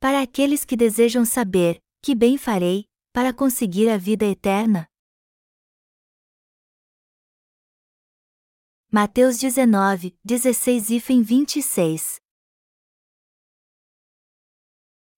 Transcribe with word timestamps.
Para 0.00 0.22
aqueles 0.22 0.64
que 0.64 0.76
desejam 0.76 1.24
saber, 1.24 1.82
que 2.00 2.14
bem 2.14 2.38
farei, 2.38 2.84
para 3.12 3.34
conseguir 3.34 3.88
a 3.88 3.96
vida 3.96 4.24
eterna? 4.24 4.86
Mateus 8.92 9.38
19, 9.38 10.16
16 10.24 10.90
e 10.90 10.98
26 11.00 12.20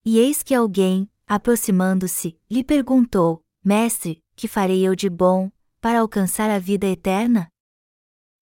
E 0.02 0.18
eis 0.18 0.42
que 0.42 0.54
alguém, 0.54 1.10
aproximando-se, 1.26 2.40
lhe 2.50 2.64
perguntou: 2.64 3.44
Mestre, 3.62 4.24
que 4.34 4.48
farei 4.48 4.86
eu 4.86 4.96
de 4.96 5.10
bom, 5.10 5.52
para 5.78 6.00
alcançar 6.00 6.48
a 6.48 6.58
vida 6.58 6.86
eterna? 6.86 7.50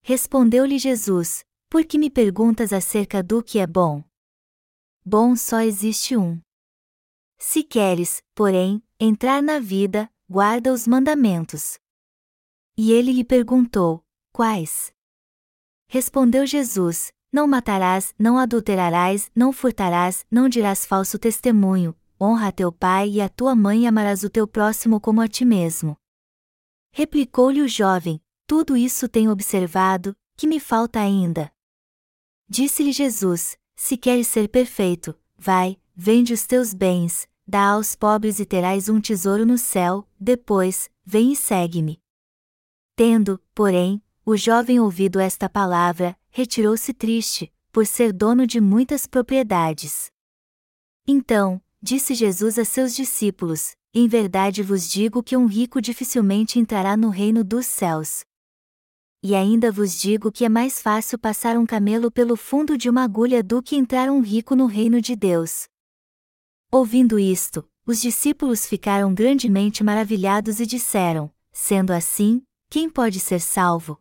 Respondeu-lhe 0.03 0.79
Jesus: 0.79 1.45
Por 1.69 1.85
que 1.85 1.99
me 1.99 2.09
perguntas 2.09 2.73
acerca 2.73 3.25
do 3.25 3.43
que 3.43 3.59
é 3.59 3.67
bom? 3.67 4.08
Bom 5.11 5.35
só 5.35 5.63
existe 5.63 6.19
um. 6.19 6.39
Se 7.39 7.63
queres, 7.63 8.23
porém, 8.35 8.83
entrar 9.01 9.43
na 9.43 9.59
vida, 9.59 10.13
guarda 10.29 10.71
os 10.71 10.87
mandamentos. 10.87 11.79
E 12.77 12.93
ele 12.93 13.13
lhe 13.13 13.25
perguntou: 13.25 14.05
Quais? 14.35 14.93
Respondeu 15.89 16.47
Jesus: 16.47 17.11
Não 17.33 17.47
matarás, 17.47 18.15
não 18.19 18.37
adulterarás, 18.37 19.31
não 19.35 19.51
furtarás, 19.51 20.27
não 20.31 20.47
dirás 20.47 20.85
falso 20.85 21.19
testemunho, 21.19 21.97
honra 22.21 22.49
a 22.49 22.53
teu 22.53 22.71
pai 22.71 23.09
e 23.09 23.23
a 23.23 23.31
tua 23.31 23.57
mãe 23.57 23.85
e 23.85 23.87
amarás 23.87 24.23
o 24.25 24.29
teu 24.29 24.47
próximo 24.47 25.01
como 25.01 25.23
a 25.23 25.27
ti 25.27 25.43
mesmo. 25.43 25.97
Replicou-lhe 26.93 27.63
o 27.63 27.69
jovem: 27.69 28.21
Tudo 28.47 28.77
isso 28.77 29.09
tenho 29.09 29.31
observado, 29.31 30.15
que 30.37 30.47
me 30.47 30.61
falta 30.61 31.01
ainda. 31.01 31.51
Disse-lhe 32.47 32.93
Jesus: 32.93 33.57
Se 33.81 33.97
queres 33.97 34.27
ser 34.27 34.49
perfeito, 34.49 35.15
vai, 35.39 35.79
vende 35.95 36.35
os 36.35 36.45
teus 36.45 36.75
bens, 36.75 37.29
dá 37.47 37.69
aos 37.69 37.95
pobres 37.95 38.41
e 38.41 38.45
terás 38.45 38.89
um 38.89 39.01
tesouro 39.01 39.47
no 39.47 39.57
céu, 39.57 40.07
depois, 40.19 40.91
vem 41.07 41.33
e 41.33 41.37
segue-me. 41.37 42.03
Tendo, 42.97 43.41
porém, 43.55 44.03
o 44.27 44.37
jovem 44.37 44.81
ouvido 44.81 45.21
esta 45.21 45.49
palavra, 45.49 46.19
retirou-se 46.29 46.93
triste, 46.93 47.53
por 47.73 47.87
ser 47.87 48.13
dono 48.13 48.49
de 48.49 48.61
muitas 48.61 49.07
propriedades. 49.07 50.11
Então, 51.07 51.63
disse 51.81 52.17
Jesus 52.17 52.59
a 52.59 52.65
seus 52.65 52.97
discípulos: 52.97 53.77
Em 53.95 54.09
verdade 54.09 54.61
vos 54.61 54.91
digo 54.91 55.23
que 55.23 55.37
um 55.37 55.47
rico 55.47 55.81
dificilmente 55.81 56.59
entrará 56.59 56.97
no 56.97 57.11
reino 57.11 57.45
dos 57.45 57.65
céus. 57.67 58.25
E 59.23 59.35
ainda 59.35 59.73
vos 59.73 59.99
digo 59.99 60.31
que 60.31 60.45
é 60.45 60.49
mais 60.49 60.81
fácil 60.81 61.19
passar 61.19 61.59
um 61.59 61.67
camelo 61.67 62.11
pelo 62.11 62.37
fundo 62.37 62.79
de 62.79 62.89
uma 62.89 63.03
agulha 63.03 63.43
do 63.43 63.61
que 63.61 63.75
entrar 63.75 64.09
um 64.11 64.21
rico 64.21 64.55
no 64.55 64.67
reino 64.67 65.01
de 65.01 65.17
Deus. 65.17 65.67
Ouvindo 66.71 67.19
isto, 67.19 67.69
os 67.85 68.01
discípulos 68.01 68.67
ficaram 68.67 69.13
grandemente 69.13 69.83
maravilhados 69.83 70.61
e 70.61 70.67
disseram: 70.67 71.33
Sendo 71.51 71.93
assim, 71.93 72.43
quem 72.71 72.89
pode 72.89 73.19
ser 73.19 73.41
salvo? 73.41 73.99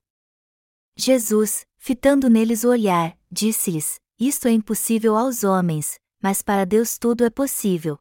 Jesus, 0.96 1.66
fitando 1.78 2.30
neles 2.30 2.64
o 2.64 2.70
olhar, 2.70 3.18
disse-lhes: 3.32 4.00
Isto 4.20 4.48
é 4.48 4.52
impossível 4.52 5.16
aos 5.16 5.44
homens, 5.44 6.00
mas 6.22 6.44
para 6.44 6.66
Deus 6.66 6.98
tudo 6.98 7.24
é 7.24 7.30
possível. 7.30 7.98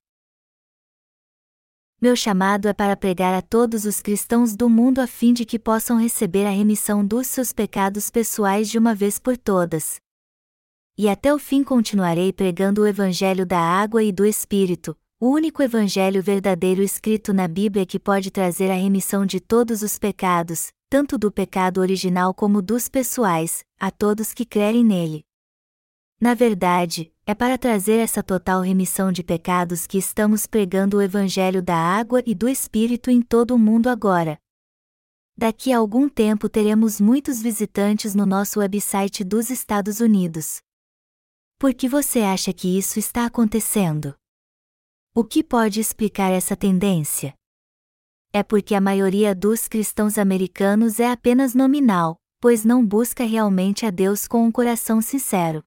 Meu 2.06 2.14
chamado 2.14 2.68
é 2.68 2.72
para 2.72 2.96
pregar 2.96 3.34
a 3.34 3.42
todos 3.42 3.84
os 3.84 4.00
cristãos 4.00 4.54
do 4.54 4.70
mundo 4.70 5.00
a 5.00 5.08
fim 5.08 5.32
de 5.32 5.44
que 5.44 5.58
possam 5.58 5.98
receber 5.98 6.46
a 6.46 6.50
remissão 6.50 7.04
dos 7.04 7.26
seus 7.26 7.52
pecados 7.52 8.10
pessoais 8.10 8.70
de 8.70 8.78
uma 8.78 8.94
vez 8.94 9.18
por 9.18 9.36
todas. 9.36 9.96
E 10.96 11.08
até 11.08 11.34
o 11.34 11.38
fim 11.40 11.64
continuarei 11.64 12.32
pregando 12.32 12.82
o 12.82 12.86
Evangelho 12.86 13.44
da 13.44 13.58
água 13.58 14.04
e 14.04 14.12
do 14.12 14.24
Espírito, 14.24 14.96
o 15.18 15.30
único 15.30 15.64
Evangelho 15.64 16.22
verdadeiro 16.22 16.80
escrito 16.80 17.34
na 17.34 17.48
Bíblia 17.48 17.84
que 17.84 17.98
pode 17.98 18.30
trazer 18.30 18.70
a 18.70 18.74
remissão 18.74 19.26
de 19.26 19.40
todos 19.40 19.82
os 19.82 19.98
pecados, 19.98 20.68
tanto 20.88 21.18
do 21.18 21.32
pecado 21.32 21.80
original 21.80 22.32
como 22.32 22.62
dos 22.62 22.88
pessoais, 22.88 23.64
a 23.80 23.90
todos 23.90 24.32
que 24.32 24.44
crerem 24.44 24.84
nele. 24.84 25.24
Na 26.20 26.34
verdade, 26.34 27.12
é 27.28 27.34
para 27.34 27.58
trazer 27.58 27.98
essa 27.98 28.22
total 28.22 28.60
remissão 28.60 29.10
de 29.10 29.20
pecados 29.24 29.84
que 29.84 29.98
estamos 29.98 30.46
pregando 30.46 30.98
o 30.98 31.02
Evangelho 31.02 31.60
da 31.60 31.76
água 31.76 32.22
e 32.24 32.36
do 32.36 32.48
Espírito 32.48 33.10
em 33.10 33.20
todo 33.20 33.52
o 33.52 33.58
mundo 33.58 33.88
agora. 33.88 34.38
Daqui 35.36 35.72
a 35.72 35.78
algum 35.78 36.08
tempo 36.08 36.48
teremos 36.48 37.00
muitos 37.00 37.42
visitantes 37.42 38.14
no 38.14 38.24
nosso 38.24 38.60
website 38.60 39.24
dos 39.24 39.50
Estados 39.50 39.98
Unidos. 39.98 40.60
Por 41.58 41.74
que 41.74 41.88
você 41.88 42.20
acha 42.20 42.52
que 42.52 42.78
isso 42.78 42.96
está 42.96 43.26
acontecendo? 43.26 44.14
O 45.12 45.24
que 45.24 45.42
pode 45.42 45.80
explicar 45.80 46.30
essa 46.30 46.54
tendência? 46.54 47.34
É 48.32 48.44
porque 48.44 48.72
a 48.72 48.80
maioria 48.80 49.34
dos 49.34 49.66
cristãos 49.66 50.16
americanos 50.16 51.00
é 51.00 51.10
apenas 51.10 51.54
nominal, 51.54 52.18
pois 52.40 52.64
não 52.64 52.86
busca 52.86 53.24
realmente 53.24 53.84
a 53.84 53.90
Deus 53.90 54.28
com 54.28 54.44
um 54.44 54.52
coração 54.52 55.02
sincero. 55.02 55.65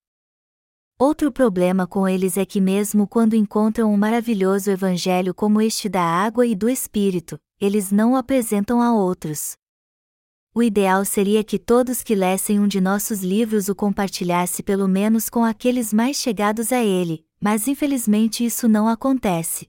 Outro 1.02 1.32
problema 1.32 1.88
com 1.88 2.06
eles 2.06 2.36
é 2.36 2.46
que, 2.46 2.60
mesmo 2.60 3.08
quando 3.08 3.34
encontram 3.34 3.90
um 3.90 3.96
maravilhoso 3.96 4.70
evangelho 4.70 5.34
como 5.34 5.62
este 5.62 5.88
da 5.88 6.04
água 6.04 6.46
e 6.46 6.54
do 6.54 6.68
Espírito, 6.68 7.40
eles 7.58 7.90
não 7.90 8.12
o 8.12 8.16
apresentam 8.18 8.82
a 8.82 8.94
outros. 8.94 9.56
O 10.54 10.62
ideal 10.62 11.06
seria 11.06 11.42
que 11.42 11.58
todos 11.58 12.04
que 12.04 12.14
lessem 12.14 12.60
um 12.60 12.68
de 12.68 12.82
nossos 12.82 13.22
livros 13.24 13.70
o 13.70 13.76
compartilhasse 13.76 14.62
pelo 14.62 14.90
menos 14.90 15.30
com 15.30 15.46
aqueles 15.46 15.94
mais 15.94 16.18
chegados 16.18 16.74
a 16.74 16.84
ele, 16.84 17.26
mas 17.40 17.70
infelizmente 17.70 18.44
isso 18.44 18.68
não 18.68 18.86
acontece. 18.86 19.68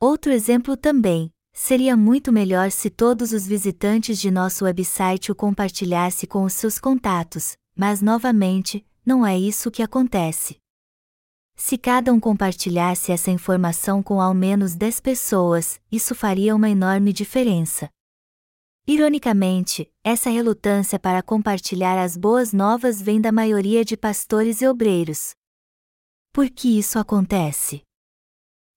Outro 0.00 0.32
exemplo 0.32 0.76
também, 0.76 1.32
seria 1.52 1.96
muito 1.96 2.32
melhor 2.32 2.72
se 2.72 2.90
todos 2.90 3.32
os 3.32 3.46
visitantes 3.46 4.18
de 4.18 4.32
nosso 4.32 4.64
website 4.64 5.30
o 5.30 5.34
compartilhassem 5.34 6.28
com 6.28 6.42
os 6.42 6.54
seus 6.54 6.80
contatos, 6.80 7.56
mas 7.76 8.02
novamente, 8.02 8.84
não 9.04 9.26
é 9.26 9.38
isso 9.38 9.70
que 9.70 9.82
acontece. 9.82 10.56
Se 11.56 11.78
cada 11.78 12.12
um 12.12 12.18
compartilhasse 12.18 13.12
essa 13.12 13.30
informação 13.30 14.02
com 14.02 14.20
ao 14.20 14.34
menos 14.34 14.74
10 14.74 15.00
pessoas, 15.00 15.80
isso 15.90 16.14
faria 16.14 16.54
uma 16.54 16.68
enorme 16.68 17.12
diferença. 17.12 17.88
Ironicamente, 18.86 19.90
essa 20.02 20.28
relutância 20.28 20.98
para 20.98 21.22
compartilhar 21.22 22.02
as 22.02 22.16
boas 22.16 22.52
novas 22.52 23.00
vem 23.00 23.20
da 23.20 23.32
maioria 23.32 23.84
de 23.84 23.96
pastores 23.96 24.60
e 24.60 24.66
obreiros. 24.66 25.34
Por 26.32 26.50
que 26.50 26.78
isso 26.78 26.98
acontece? 26.98 27.82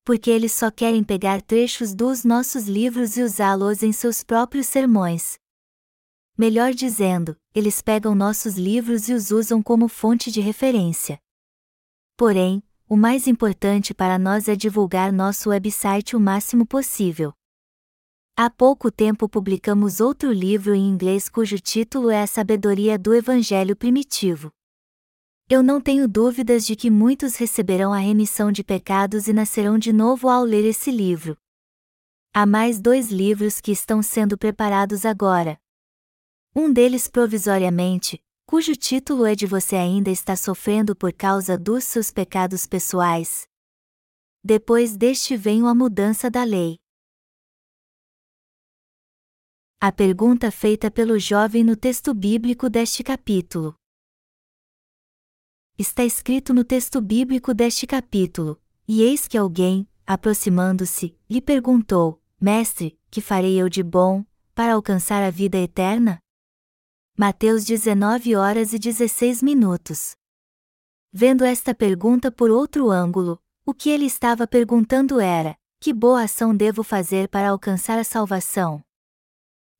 Porque 0.05 0.29
eles 0.29 0.53
só 0.53 0.71
querem 0.71 1.03
pegar 1.03 1.41
trechos 1.41 1.93
dos 1.93 2.23
nossos 2.23 2.67
livros 2.67 3.17
e 3.17 3.23
usá-los 3.23 3.83
em 3.83 3.91
seus 3.91 4.23
próprios 4.23 4.67
sermões, 4.67 5.37
Melhor 6.37 6.71
dizendo, 6.71 7.35
eles 7.51 7.81
pegam 7.81 8.13
nossos 8.13 8.57
livros 8.57 9.09
e 9.09 9.13
os 9.13 9.31
usam 9.31 9.63
como 9.63 9.87
fonte 9.87 10.29
de 10.29 10.39
referência. 10.39 11.17
Porém, 12.15 12.61
o 12.87 12.95
mais 12.95 13.25
importante 13.25 13.91
para 13.91 14.19
nós 14.19 14.47
é 14.47 14.55
divulgar 14.55 15.11
nosso 15.11 15.49
website 15.49 16.15
o 16.15 16.19
máximo 16.19 16.63
possível. 16.63 17.33
Há 18.35 18.51
pouco 18.51 18.91
tempo 18.91 19.27
publicamos 19.27 19.99
outro 19.99 20.31
livro 20.31 20.75
em 20.75 20.87
inglês 20.87 21.27
cujo 21.27 21.57
título 21.57 22.11
é 22.11 22.21
A 22.21 22.27
Sabedoria 22.27 22.99
do 22.99 23.15
Evangelho 23.15 23.75
Primitivo. 23.75 24.51
Eu 25.49 25.63
não 25.63 25.81
tenho 25.81 26.07
dúvidas 26.07 26.67
de 26.67 26.75
que 26.75 26.91
muitos 26.91 27.35
receberão 27.35 27.91
a 27.91 27.97
remissão 27.97 28.51
de 28.51 28.63
pecados 28.63 29.27
e 29.27 29.33
nascerão 29.33 29.79
de 29.79 29.91
novo 29.91 30.29
ao 30.29 30.43
ler 30.43 30.65
esse 30.65 30.91
livro. 30.91 31.35
Há 32.31 32.45
mais 32.45 32.79
dois 32.79 33.09
livros 33.11 33.59
que 33.59 33.71
estão 33.71 34.03
sendo 34.03 34.37
preparados 34.37 35.03
agora, 35.03 35.59
um 36.59 36.73
deles 36.73 37.07
provisoriamente, 37.07 38.19
cujo 38.47 38.75
título 38.75 39.27
é 39.27 39.35
de 39.35 39.45
Você 39.45 39.75
ainda 39.75 40.09
está 40.09 40.35
sofrendo 40.35 40.95
por 40.95 41.13
causa 41.13 41.55
dos 41.55 41.83
seus 41.83 42.09
pecados 42.09 42.65
pessoais. 42.65 43.47
Depois 44.43 44.97
deste 44.97 45.37
vem 45.37 45.61
a 45.67 45.75
mudança 45.75 46.31
da 46.31 46.43
lei. 46.43 46.77
A 49.79 49.91
pergunta 49.91 50.49
feita 50.49 50.89
pelo 50.89 51.19
jovem 51.19 51.63
no 51.63 51.75
texto 51.75 52.11
bíblico 52.11 52.67
deste 52.71 53.03
capítulo. 53.03 53.75
Está 55.77 56.03
escrito 56.03 56.55
no 56.55 56.63
texto 56.63 56.99
bíblico 56.99 57.53
deste 57.53 57.85
capítulo: 57.85 58.59
E 58.87 59.03
eis 59.03 59.27
que 59.27 59.37
alguém, 59.37 59.87
aproximando-se, 60.07 61.15
lhe 61.29 61.39
perguntou: 61.39 62.19
Mestre, 62.41 62.99
que 63.11 63.21
farei 63.21 63.61
eu 63.61 63.69
de 63.69 63.83
bom, 63.83 64.25
para 64.55 64.73
alcançar 64.73 65.21
a 65.21 65.29
vida 65.29 65.59
eterna? 65.59 66.19
Mateus 67.19 67.65
19 67.65 68.35
horas 68.35 68.73
e 68.73 68.77
16 68.77 69.41
minutos. 69.41 70.15
Vendo 71.11 71.43
esta 71.43 71.73
pergunta 71.73 72.31
por 72.31 72.51
outro 72.51 72.91
ângulo, 72.91 73.41
o 73.65 73.73
que 73.73 73.89
ele 73.89 74.05
estava 74.05 74.45
perguntando 74.45 75.19
era: 75.19 75.57
que 75.79 75.91
boa 75.91 76.21
ação 76.21 76.55
devo 76.55 76.83
fazer 76.83 77.27
para 77.27 77.49
alcançar 77.49 77.97
a 77.97 78.03
salvação? 78.03 78.83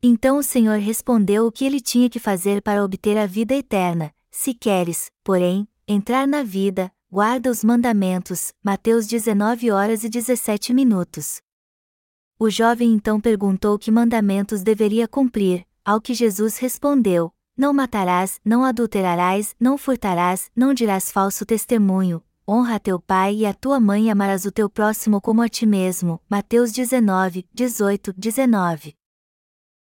Então 0.02 0.40
o 0.40 0.42
Senhor 0.42 0.80
respondeu 0.80 1.46
o 1.46 1.52
que 1.52 1.64
ele 1.64 1.80
tinha 1.80 2.10
que 2.10 2.18
fazer 2.18 2.60
para 2.60 2.84
obter 2.84 3.20
a 3.20 3.28
vida 3.28 3.54
eterna: 3.54 4.12
se 4.32 4.56
queres, 4.56 5.12
porém, 5.24 5.68
entrar 5.88 6.28
na 6.28 6.42
vida, 6.42 6.92
guarda 7.08 7.52
os 7.52 7.64
mandamentos. 7.64 8.52
Mateus 8.64 9.06
19 9.06 9.70
horas 9.70 10.04
e 10.04 10.10
17 10.10 10.74
minutos. 10.74 11.40
O 12.40 12.50
jovem 12.50 12.96
então 12.96 13.22
perguntou 13.22 13.78
que 13.78 13.92
mandamentos 13.92 14.64
deveria 14.64 15.08
cumprir, 15.08 15.67
ao 15.88 16.02
que 16.02 16.14
Jesus 16.14 16.58
respondeu: 16.58 17.34
Não 17.56 17.72
matarás, 17.72 18.42
não 18.44 18.66
adulterarás, 18.66 19.56
não 19.58 19.78
furtarás, 19.78 20.52
não 20.54 20.74
dirás 20.74 21.10
falso 21.10 21.46
testemunho, 21.46 22.22
honra 22.46 22.78
teu 22.78 23.00
pai 23.00 23.36
e 23.38 23.46
a 23.46 23.54
tua 23.54 23.80
mãe 23.80 24.08
e 24.08 24.10
amarás 24.10 24.44
o 24.44 24.52
teu 24.52 24.70
próximo 24.70 25.22
como 25.22 25.42
a 25.42 25.48
ti 25.48 25.66
mesmo. 25.66 26.20
Mateus 26.30 26.74
19, 26.74 27.48
18, 27.54 28.14
19. 28.18 28.96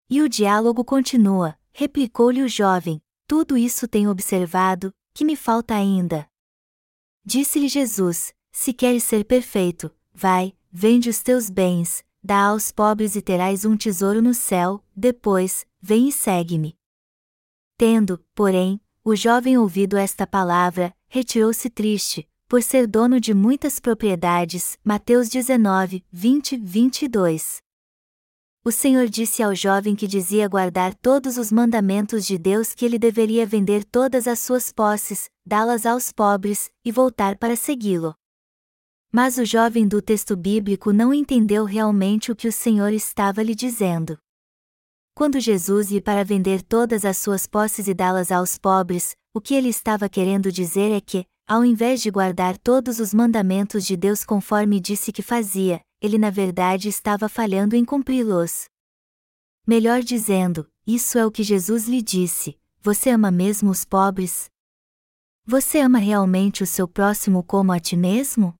E 0.07 0.21
o 0.21 0.29
diálogo 0.29 0.85
continua, 0.85 1.57
replicou-lhe 1.73 2.43
o 2.43 2.47
jovem: 2.47 3.01
Tudo 3.25 3.57
isso 3.57 3.87
tenho 3.87 4.11
observado, 4.11 4.93
que 5.11 5.25
me 5.25 5.35
falta 5.35 5.73
ainda. 5.73 6.27
Disse-lhe 7.25 7.67
Jesus: 7.67 8.31
Se 8.51 8.73
queres 8.73 9.03
ser 9.03 9.25
perfeito, 9.25 9.91
vai, 10.13 10.53
vende 10.71 11.09
os 11.09 11.23
teus 11.23 11.49
bens, 11.49 12.05
dá 12.23 12.45
aos 12.45 12.71
pobres 12.71 13.15
e 13.15 13.23
terás 13.23 13.65
um 13.65 13.75
tesouro 13.75 14.21
no 14.21 14.35
céu, 14.35 14.83
depois, 14.95 15.65
vem 15.85 16.07
e 16.07 16.11
segue-me. 16.11 16.75
Tendo, 17.77 18.19
porém, 18.33 18.81
o 19.03 19.15
jovem 19.15 19.55
ouvido 19.55 19.95
esta 19.95 20.25
palavra, 20.25 20.91
retirou-se 21.07 21.69
triste, 21.69 22.27
por 22.47 22.63
ser 22.63 22.87
dono 22.87 23.19
de 23.19 23.35
muitas 23.35 23.79
propriedades. 23.79 24.79
Mateus 24.83 25.29
19, 25.29 26.03
20, 26.11 26.57
22. 26.57 27.61
O 28.63 28.71
Senhor 28.71 29.07
disse 29.07 29.43
ao 29.43 29.53
jovem 29.53 29.95
que 29.95 30.07
dizia 30.07 30.47
guardar 30.47 30.95
todos 30.95 31.37
os 31.37 31.51
mandamentos 31.51 32.25
de 32.25 32.39
Deus 32.39 32.73
que 32.73 32.83
ele 32.83 32.97
deveria 32.97 33.45
vender 33.45 33.83
todas 33.85 34.27
as 34.27 34.39
suas 34.39 34.71
posses, 34.71 35.29
dá-las 35.45 35.85
aos 35.85 36.11
pobres, 36.11 36.71
e 36.83 36.91
voltar 36.91 37.37
para 37.37 37.55
segui-lo. 37.55 38.15
Mas 39.11 39.37
o 39.37 39.45
jovem 39.45 39.87
do 39.87 40.01
texto 40.01 40.35
bíblico 40.35 40.91
não 40.91 41.13
entendeu 41.13 41.63
realmente 41.63 42.31
o 42.31 42.35
que 42.35 42.47
o 42.47 42.51
Senhor 42.51 42.91
estava 42.91 43.43
lhe 43.43 43.53
dizendo. 43.53 44.17
Quando 45.17 45.39
Jesus 45.39 45.91
ia 45.91 46.01
para 46.01 46.25
vender 46.25 46.61
todas 46.61 47.05
as 47.05 47.15
suas 47.15 47.47
posses 47.47 47.87
e 47.87 47.93
dá-las 47.93 48.33
aos 48.33 48.57
pobres, 48.57 49.15
o 49.33 49.39
que 49.39 49.55
ele 49.55 49.69
estava 49.69 50.09
querendo 50.09 50.51
dizer 50.51 50.91
é 50.91 50.99
que, 50.99 51.25
ao 51.47 51.63
invés 51.63 52.01
de 52.01 52.11
guardar 52.11 52.57
todos 52.57 52.99
os 52.99 53.13
mandamentos 53.13 53.85
de 53.85 53.95
Deus 53.95 54.25
conforme 54.25 54.77
disse 54.77 55.13
que 55.13 55.21
fazia, 55.21 55.79
ele 56.01 56.17
na 56.17 56.29
verdade 56.29 56.89
estava 56.89 57.29
falhando 57.29 57.77
em 57.77 57.85
cumpri-los. 57.85 58.65
Melhor 59.65 60.01
dizendo, 60.01 60.67
isso 60.85 61.17
é 61.17 61.25
o 61.25 61.31
que 61.31 61.43
Jesus 61.43 61.87
lhe 61.87 62.01
disse: 62.01 62.59
Você 62.81 63.09
ama 63.09 63.31
mesmo 63.31 63.71
os 63.71 63.85
pobres? 63.85 64.49
Você 65.45 65.79
ama 65.79 65.97
realmente 65.97 66.61
o 66.61 66.67
seu 66.67 66.89
próximo 66.89 67.41
como 67.41 67.71
a 67.71 67.79
ti 67.79 67.95
mesmo? 67.95 68.53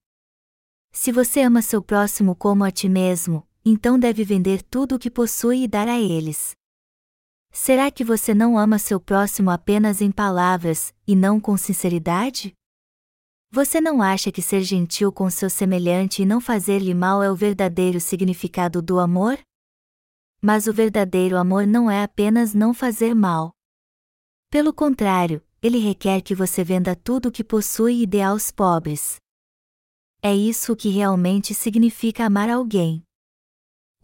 Se 0.94 1.12
você 1.12 1.42
ama 1.42 1.62
seu 1.62 1.81
próximo 1.81 2.34
como 2.34 2.63
a 2.63 2.72
ti 2.72 2.88
mesmo, 2.88 3.46
então 3.65 3.97
deve 3.97 4.23
vender 4.23 4.62
tudo 4.62 4.95
o 4.95 5.00
que 5.00 5.09
possui 5.09 5.63
e 5.63 5.67
dar 5.67 5.88
a 5.88 6.00
eles. 6.00 6.56
Será 7.51 7.89
que 7.89 8.03
você 8.03 8.33
não 8.33 8.57
ama 8.57 8.77
seu 8.77 9.00
próximo 9.00 9.50
apenas 9.50 10.01
em 10.01 10.12
palavras, 10.12 10.94
e 11.07 11.15
não 11.15 11.39
com 11.39 11.57
sinceridade? 11.57 12.53
Você 13.50 13.79
não 13.79 14.01
acha 14.01 14.31
que 14.31 14.41
ser 14.41 14.62
gentil 14.62 15.12
com 15.12 15.29
seu 15.29 15.50
semelhante 15.50 16.21
e 16.21 16.25
não 16.25 16.41
fazer-lhe 16.41 16.94
mal 16.94 17.23
é 17.23 17.31
o 17.31 17.35
verdadeiro 17.35 18.01
significado 18.01 18.81
do 18.81 19.00
amor? 19.00 19.39
Mas 20.41 20.68
o 20.68 20.73
verdadeiro 20.73 21.38
amor 21.38 21.65
não 21.65 21.89
é 21.89 22.03
apenas 22.03 22.53
não 22.53 22.73
fazer 22.73 23.15
mal. 23.15 23.53
Pelo 24.50 24.73
contrário, 24.73 25.41
ele 25.61 25.77
requer 25.77 26.21
que 26.21 26.35
você 26.35 26.61
venda 26.61 26.95
tudo 26.95 27.29
o 27.29 27.31
que 27.31 27.44
possui 27.44 28.03
e 28.03 28.06
dê 28.06 28.21
aos 28.21 28.51
pobres. 28.51 29.15
É 30.21 30.35
isso 30.35 30.73
o 30.73 30.75
que 30.75 30.89
realmente 30.89 31.53
significa 31.53 32.25
amar 32.25 32.50
alguém. 32.50 33.05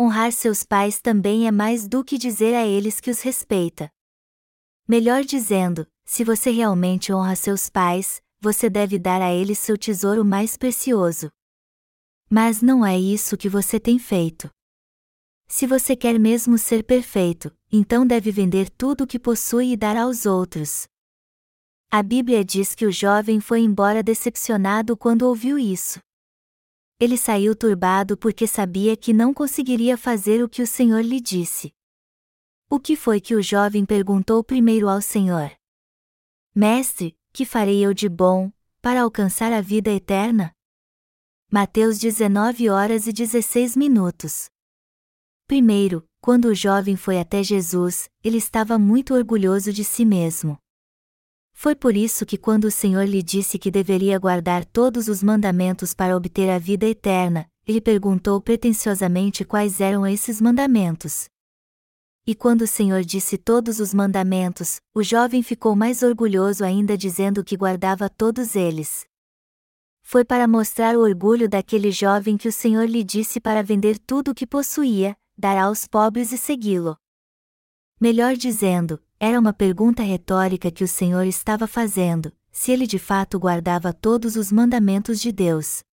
Honrar 0.01 0.31
seus 0.31 0.63
pais 0.63 0.99
também 0.99 1.45
é 1.45 1.51
mais 1.51 1.87
do 1.87 2.03
que 2.03 2.17
dizer 2.17 2.55
a 2.55 2.65
eles 2.65 2.99
que 2.99 3.11
os 3.11 3.21
respeita. 3.21 3.87
Melhor 4.87 5.23
dizendo, 5.23 5.85
se 6.03 6.23
você 6.23 6.49
realmente 6.49 7.13
honra 7.13 7.35
seus 7.35 7.69
pais, 7.69 8.19
você 8.39 8.67
deve 8.67 8.97
dar 8.97 9.21
a 9.21 9.31
eles 9.31 9.59
seu 9.59 9.77
tesouro 9.77 10.25
mais 10.25 10.57
precioso. 10.57 11.29
Mas 12.27 12.63
não 12.63 12.83
é 12.83 12.97
isso 12.99 13.37
que 13.37 13.47
você 13.47 13.79
tem 13.79 13.99
feito. 13.99 14.49
Se 15.47 15.67
você 15.67 15.95
quer 15.95 16.17
mesmo 16.17 16.57
ser 16.57 16.83
perfeito, 16.83 17.55
então 17.71 18.03
deve 18.03 18.31
vender 18.31 18.71
tudo 18.71 19.03
o 19.03 19.07
que 19.07 19.19
possui 19.19 19.73
e 19.73 19.77
dar 19.77 19.95
aos 19.95 20.25
outros. 20.25 20.87
A 21.91 22.01
Bíblia 22.01 22.43
diz 22.43 22.73
que 22.73 22.87
o 22.87 22.91
jovem 22.91 23.39
foi 23.39 23.59
embora 23.59 24.01
decepcionado 24.01 24.97
quando 24.97 25.27
ouviu 25.27 25.59
isso. 25.59 25.99
Ele 27.01 27.17
saiu 27.17 27.55
turbado 27.55 28.15
porque 28.15 28.45
sabia 28.45 28.95
que 28.95 29.11
não 29.11 29.33
conseguiria 29.33 29.97
fazer 29.97 30.43
o 30.43 30.47
que 30.47 30.61
o 30.61 30.67
Senhor 30.67 31.01
lhe 31.01 31.19
disse. 31.19 31.73
O 32.69 32.79
que 32.79 32.95
foi 32.95 33.19
que 33.19 33.33
o 33.33 33.41
jovem 33.41 33.83
perguntou 33.83 34.43
primeiro 34.43 34.87
ao 34.87 35.01
Senhor? 35.01 35.51
Mestre, 36.53 37.17
que 37.33 37.43
farei 37.43 37.83
eu 37.83 37.91
de 37.91 38.07
bom, 38.07 38.51
para 38.83 39.01
alcançar 39.01 39.51
a 39.51 39.61
vida 39.61 39.89
eterna? 39.89 40.55
Mateus 41.49 41.97
19 41.97 42.69
horas 42.69 43.07
e 43.07 43.11
16 43.11 43.75
minutos. 43.75 44.51
Primeiro, 45.47 46.07
quando 46.21 46.49
o 46.49 46.53
jovem 46.53 46.95
foi 46.95 47.19
até 47.19 47.41
Jesus, 47.41 48.11
ele 48.23 48.37
estava 48.37 48.77
muito 48.77 49.15
orgulhoso 49.15 49.73
de 49.73 49.83
si 49.83 50.05
mesmo. 50.05 50.55
Foi 51.61 51.75
por 51.75 51.95
isso 51.95 52.25
que, 52.25 52.39
quando 52.39 52.65
o 52.65 52.71
Senhor 52.71 53.07
lhe 53.07 53.21
disse 53.21 53.59
que 53.59 53.69
deveria 53.69 54.17
guardar 54.17 54.65
todos 54.65 55.07
os 55.07 55.21
mandamentos 55.21 55.93
para 55.93 56.17
obter 56.17 56.49
a 56.49 56.57
vida 56.57 56.87
eterna, 56.87 57.47
ele 57.67 57.79
perguntou 57.79 58.41
pretensiosamente 58.41 59.45
quais 59.45 59.79
eram 59.79 60.07
esses 60.07 60.41
mandamentos. 60.41 61.25
E 62.25 62.33
quando 62.33 62.63
o 62.63 62.67
Senhor 62.67 63.03
disse 63.03 63.37
todos 63.37 63.79
os 63.79 63.93
mandamentos, 63.93 64.79
o 64.91 65.03
jovem 65.03 65.43
ficou 65.43 65.75
mais 65.75 66.01
orgulhoso 66.01 66.65
ainda 66.65 66.97
dizendo 66.97 67.43
que 67.43 67.55
guardava 67.55 68.09
todos 68.09 68.55
eles. 68.55 69.05
Foi 70.01 70.25
para 70.25 70.47
mostrar 70.47 70.97
o 70.97 71.01
orgulho 71.01 71.47
daquele 71.47 71.91
jovem 71.91 72.37
que 72.37 72.47
o 72.47 72.51
Senhor 72.51 72.89
lhe 72.89 73.03
disse 73.03 73.39
para 73.39 73.61
vender 73.61 73.99
tudo 73.99 74.31
o 74.31 74.33
que 74.33 74.47
possuía, 74.47 75.15
dar 75.37 75.59
aos 75.59 75.85
pobres 75.85 76.31
e 76.31 76.39
segui-lo. 76.39 76.97
Melhor 77.99 78.35
dizendo, 78.35 78.99
era 79.23 79.39
uma 79.39 79.53
pergunta 79.53 80.01
retórica 80.01 80.71
que 80.71 80.83
o 80.83 80.87
Senhor 80.87 81.27
estava 81.27 81.67
fazendo, 81.67 82.33
se 82.51 82.71
ele 82.71 82.87
de 82.87 82.97
fato 82.97 83.37
guardava 83.37 83.93
todos 83.93 84.35
os 84.35 84.51
mandamentos 84.51 85.21
de 85.21 85.31
Deus. 85.31 85.83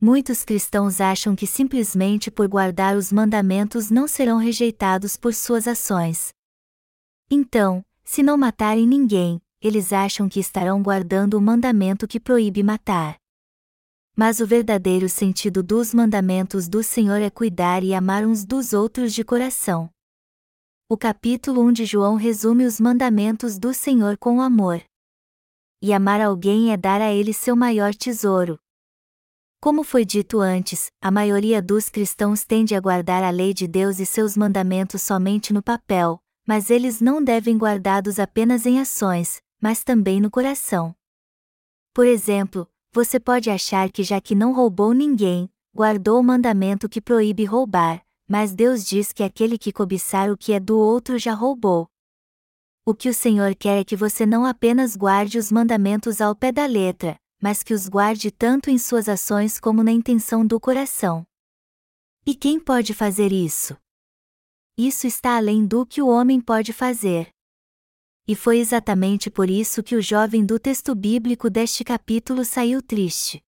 Muitos 0.00 0.42
cristãos 0.42 1.02
acham 1.02 1.36
que 1.36 1.46
simplesmente 1.46 2.30
por 2.30 2.48
guardar 2.48 2.96
os 2.96 3.12
mandamentos 3.12 3.90
não 3.90 4.08
serão 4.08 4.38
rejeitados 4.38 5.18
por 5.18 5.34
suas 5.34 5.68
ações. 5.68 6.32
Então, 7.30 7.84
se 8.02 8.22
não 8.22 8.38
matarem 8.38 8.86
ninguém, 8.86 9.38
eles 9.60 9.92
acham 9.92 10.26
que 10.26 10.40
estarão 10.40 10.82
guardando 10.82 11.34
o 11.34 11.42
mandamento 11.42 12.08
que 12.08 12.18
proíbe 12.18 12.62
matar. 12.62 13.16
Mas 14.16 14.40
o 14.40 14.46
verdadeiro 14.46 15.10
sentido 15.10 15.62
dos 15.62 15.92
mandamentos 15.92 16.70
do 16.70 16.82
Senhor 16.82 17.20
é 17.20 17.28
cuidar 17.28 17.84
e 17.84 17.92
amar 17.92 18.24
uns 18.24 18.46
dos 18.46 18.72
outros 18.72 19.12
de 19.12 19.22
coração. 19.22 19.90
O 20.92 20.96
capítulo 20.96 21.62
1 21.62 21.72
de 21.72 21.84
João 21.84 22.16
resume 22.16 22.64
os 22.64 22.80
mandamentos 22.80 23.60
do 23.60 23.72
Senhor 23.72 24.18
com 24.18 24.42
amor. 24.42 24.82
E 25.80 25.92
amar 25.92 26.20
alguém 26.20 26.72
é 26.72 26.76
dar 26.76 27.00
a 27.00 27.12
ele 27.12 27.32
seu 27.32 27.54
maior 27.54 27.94
tesouro, 27.94 28.58
como 29.62 29.84
foi 29.84 30.06
dito 30.06 30.40
antes, 30.40 30.90
a 31.02 31.10
maioria 31.10 31.60
dos 31.60 31.90
cristãos 31.90 32.44
tende 32.44 32.74
a 32.74 32.80
guardar 32.80 33.22
a 33.22 33.28
lei 33.28 33.52
de 33.52 33.68
Deus 33.68 34.00
e 34.00 34.06
seus 34.06 34.34
mandamentos 34.34 35.02
somente 35.02 35.52
no 35.52 35.62
papel, 35.62 36.18
mas 36.46 36.70
eles 36.70 36.98
não 36.98 37.22
devem 37.22 37.58
guardados 37.58 38.18
apenas 38.18 38.64
em 38.64 38.80
ações, 38.80 39.42
mas 39.60 39.84
também 39.84 40.18
no 40.18 40.30
coração. 40.30 40.94
Por 41.92 42.06
exemplo, 42.06 42.66
você 42.90 43.20
pode 43.20 43.50
achar 43.50 43.92
que 43.92 44.02
já 44.02 44.18
que 44.18 44.34
não 44.34 44.54
roubou 44.54 44.94
ninguém, 44.94 45.48
guardou 45.74 46.18
o 46.18 46.24
mandamento 46.24 46.88
que 46.88 47.00
proíbe 47.00 47.44
roubar, 47.44 48.02
mas 48.30 48.54
Deus 48.54 48.84
diz 48.84 49.10
que 49.12 49.24
aquele 49.24 49.58
que 49.58 49.72
cobiçar 49.72 50.30
o 50.30 50.38
que 50.38 50.52
é 50.52 50.60
do 50.60 50.78
outro 50.78 51.18
já 51.18 51.34
roubou. 51.34 51.88
O 52.86 52.94
que 52.94 53.08
o 53.08 53.12
Senhor 53.12 53.56
quer 53.56 53.80
é 53.80 53.84
que 53.84 53.96
você 53.96 54.24
não 54.24 54.46
apenas 54.46 54.94
guarde 54.94 55.36
os 55.36 55.50
mandamentos 55.50 56.20
ao 56.20 56.32
pé 56.36 56.52
da 56.52 56.64
letra, 56.64 57.16
mas 57.42 57.64
que 57.64 57.74
os 57.74 57.88
guarde 57.88 58.30
tanto 58.30 58.70
em 58.70 58.78
suas 58.78 59.08
ações 59.08 59.58
como 59.58 59.82
na 59.82 59.90
intenção 59.90 60.46
do 60.46 60.60
coração. 60.60 61.26
E 62.24 62.32
quem 62.32 62.60
pode 62.60 62.94
fazer 62.94 63.32
isso? 63.32 63.76
Isso 64.78 65.08
está 65.08 65.36
além 65.36 65.66
do 65.66 65.84
que 65.84 66.00
o 66.00 66.06
homem 66.06 66.40
pode 66.40 66.72
fazer. 66.72 67.30
E 68.28 68.36
foi 68.36 68.58
exatamente 68.60 69.28
por 69.28 69.50
isso 69.50 69.82
que 69.82 69.96
o 69.96 70.00
jovem 70.00 70.46
do 70.46 70.56
texto 70.56 70.94
bíblico 70.94 71.50
deste 71.50 71.82
capítulo 71.82 72.44
saiu 72.44 72.80
triste. 72.80 73.42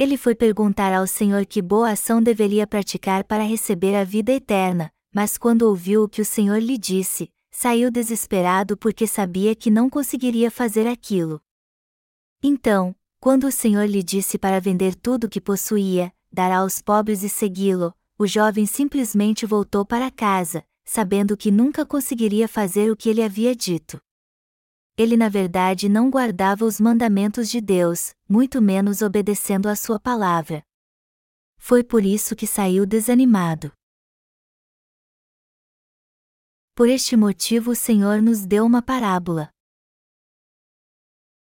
Ele 0.00 0.16
foi 0.16 0.34
perguntar 0.34 0.94
ao 0.94 1.06
Senhor 1.06 1.44
que 1.44 1.60
boa 1.60 1.90
ação 1.90 2.22
deveria 2.22 2.66
praticar 2.66 3.22
para 3.22 3.44
receber 3.44 3.94
a 3.94 4.02
vida 4.02 4.32
eterna, 4.32 4.90
mas 5.14 5.36
quando 5.36 5.64
ouviu 5.64 6.04
o 6.04 6.08
que 6.08 6.22
o 6.22 6.24
Senhor 6.24 6.56
lhe 6.56 6.78
disse, 6.78 7.30
saiu 7.50 7.90
desesperado 7.90 8.78
porque 8.78 9.06
sabia 9.06 9.54
que 9.54 9.70
não 9.70 9.90
conseguiria 9.90 10.50
fazer 10.50 10.86
aquilo. 10.86 11.38
Então, 12.42 12.96
quando 13.20 13.46
o 13.46 13.52
Senhor 13.52 13.84
lhe 13.84 14.02
disse 14.02 14.38
para 14.38 14.58
vender 14.58 14.94
tudo 14.94 15.24
o 15.24 15.28
que 15.28 15.38
possuía, 15.38 16.10
dar 16.32 16.50
aos 16.50 16.80
pobres 16.80 17.22
e 17.22 17.28
segui-lo, 17.28 17.92
o 18.18 18.26
jovem 18.26 18.64
simplesmente 18.64 19.44
voltou 19.44 19.84
para 19.84 20.10
casa, 20.10 20.64
sabendo 20.82 21.36
que 21.36 21.50
nunca 21.50 21.84
conseguiria 21.84 22.48
fazer 22.48 22.90
o 22.90 22.96
que 22.96 23.10
ele 23.10 23.22
havia 23.22 23.54
dito. 23.54 24.00
Ele 25.00 25.16
na 25.16 25.30
verdade 25.30 25.88
não 25.88 26.10
guardava 26.10 26.62
os 26.62 26.78
mandamentos 26.78 27.48
de 27.48 27.58
Deus, 27.58 28.14
muito 28.28 28.60
menos 28.60 29.00
obedecendo 29.00 29.66
a 29.66 29.74
sua 29.74 29.98
palavra. 29.98 30.62
Foi 31.56 31.82
por 31.82 32.04
isso 32.04 32.36
que 32.36 32.46
saiu 32.46 32.84
desanimado. 32.84 33.72
Por 36.74 36.86
este 36.86 37.16
motivo 37.16 37.70
o 37.70 37.74
Senhor 37.74 38.20
nos 38.20 38.44
deu 38.44 38.66
uma 38.66 38.82
parábola. 38.82 39.48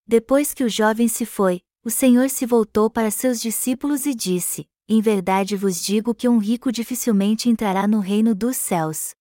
Depois 0.06 0.52
que 0.52 0.62
o 0.62 0.68
jovem 0.68 1.08
se 1.08 1.24
foi, 1.24 1.62
o 1.82 1.88
Senhor 1.88 2.28
se 2.28 2.44
voltou 2.44 2.90
para 2.90 3.10
seus 3.10 3.40
discípulos 3.40 4.04
e 4.04 4.14
disse: 4.14 4.68
Em 4.86 5.00
verdade 5.00 5.56
vos 5.56 5.82
digo 5.82 6.14
que 6.14 6.28
um 6.28 6.36
rico 6.36 6.70
dificilmente 6.70 7.48
entrará 7.48 7.88
no 7.88 8.00
reino 8.00 8.34
dos 8.34 8.58
céus. 8.58 9.14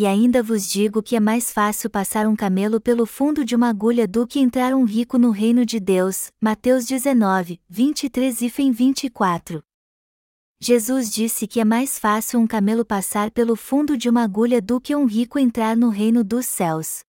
E 0.00 0.06
ainda 0.06 0.44
vos 0.44 0.70
digo 0.70 1.02
que 1.02 1.16
é 1.16 1.20
mais 1.20 1.50
fácil 1.50 1.90
passar 1.90 2.28
um 2.28 2.36
camelo 2.36 2.80
pelo 2.80 3.04
fundo 3.04 3.44
de 3.44 3.56
uma 3.56 3.68
agulha 3.68 4.06
do 4.06 4.28
que 4.28 4.38
entrar 4.38 4.72
um 4.72 4.84
rico 4.84 5.18
no 5.18 5.32
reino 5.32 5.66
de 5.66 5.80
Deus. 5.80 6.28
Mateus 6.40 6.86
19, 6.86 7.60
23 7.68 8.42
e 8.42 8.48
24. 8.70 9.60
Jesus 10.60 11.10
disse 11.10 11.48
que 11.48 11.58
é 11.58 11.64
mais 11.64 11.98
fácil 11.98 12.38
um 12.38 12.46
camelo 12.46 12.84
passar 12.84 13.32
pelo 13.32 13.56
fundo 13.56 13.96
de 13.96 14.08
uma 14.08 14.22
agulha 14.22 14.62
do 14.62 14.80
que 14.80 14.94
um 14.94 15.04
rico 15.04 15.36
entrar 15.36 15.76
no 15.76 15.88
reino 15.88 16.22
dos 16.22 16.46
céus. 16.46 17.00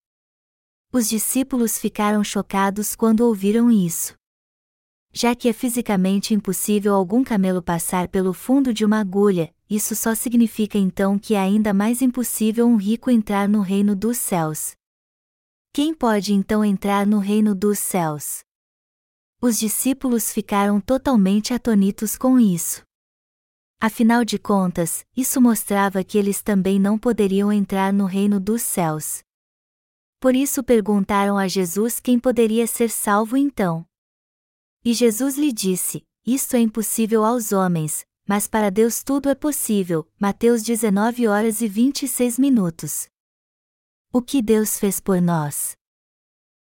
Os 0.92 1.08
discípulos 1.08 1.78
ficaram 1.78 2.24
chocados 2.24 2.96
quando 2.96 3.22
ouviram 3.22 3.70
isso. 3.70 4.16
Já 5.14 5.36
que 5.36 5.48
é 5.48 5.54
fisicamente 5.54 6.34
impossível 6.34 6.96
algum 6.96 7.24
camelo 7.24 7.62
passar 7.62 8.08
pelo 8.08 8.34
fundo 8.34 8.74
de 8.74 8.84
uma 8.84 9.00
agulha, 9.00 9.54
isso 9.70 9.96
só 9.96 10.16
significa 10.16 10.78
então 10.78 11.20
que 11.20 11.36
é 11.36 11.40
ainda 11.40 11.74
mais 11.74 12.02
impossível 12.02 12.66
um 12.68 12.76
rico 12.76 13.12
entrar 13.12 13.48
no 13.48 13.62
reino 13.62 13.96
dos 13.96 14.18
céus. 14.18 14.76
Quem 15.72 15.94
pode 15.94 16.34
então 16.34 16.66
entrar 16.66 17.06
no 17.06 17.20
reino 17.20 17.54
dos 17.54 17.78
céus? 17.78 18.40
Os 19.40 19.60
discípulos 19.60 20.34
ficaram 20.34 20.82
totalmente 20.82 21.54
atonitos 21.54 22.18
com 22.18 22.40
isso. 22.40 22.84
Afinal 23.80 24.26
de 24.26 24.40
contas, 24.40 25.06
isso 25.16 25.40
mostrava 25.40 26.04
que 26.04 26.18
eles 26.18 26.42
também 26.42 26.80
não 26.80 26.98
poderiam 26.98 27.54
entrar 27.54 27.94
no 27.94 28.06
reino 28.06 28.40
dos 28.40 28.64
céus. 28.64 29.24
Por 30.20 30.36
isso 30.36 30.62
perguntaram 30.64 31.38
a 31.38 31.48
Jesus 31.48 32.00
quem 32.00 32.20
poderia 32.20 32.68
ser 32.68 32.90
salvo 32.90 33.38
então. 33.38 33.86
E 34.84 34.94
Jesus 34.94 35.38
lhe 35.38 35.54
disse: 35.54 36.04
Isto 36.26 36.58
é 36.58 36.60
impossível 36.60 37.24
aos 37.24 37.54
homens, 37.54 38.06
mas 38.30 38.48
para 38.48 38.70
Deus 38.70 39.02
tudo 39.02 39.28
é 39.28 39.34
possível. 39.34 40.08
Mateus 40.20 40.62
19 40.62 41.28
horas 41.28 41.62
e 41.62 41.68
26 41.68 42.38
minutos. 42.38 43.08
O 44.14 44.22
que 44.22 44.40
Deus 44.40 44.78
fez 44.78 45.00
por 45.00 45.20
nós? 45.20 45.76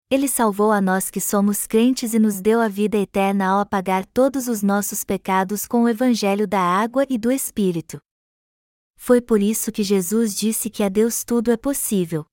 Ele 0.08 0.28
salvou 0.28 0.70
a 0.70 0.80
nós 0.80 1.10
que 1.10 1.20
somos 1.20 1.66
crentes 1.66 2.14
e 2.14 2.20
nos 2.20 2.40
deu 2.40 2.60
a 2.60 2.68
vida 2.68 2.96
eterna 2.96 3.48
ao 3.48 3.58
apagar 3.58 4.06
todos 4.06 4.46
os 4.46 4.62
nossos 4.62 5.02
pecados 5.02 5.66
com 5.66 5.82
o 5.82 5.88
Evangelho 5.88 6.46
da 6.46 6.60
água 6.60 7.04
e 7.10 7.18
do 7.18 7.32
Espírito. 7.32 7.98
Foi 8.94 9.20
por 9.20 9.42
isso 9.42 9.72
que 9.72 9.82
Jesus 9.82 10.36
disse 10.36 10.70
que 10.70 10.84
a 10.84 10.88
Deus 10.88 11.24
tudo 11.24 11.50
é 11.50 11.56
possível. 11.56 12.24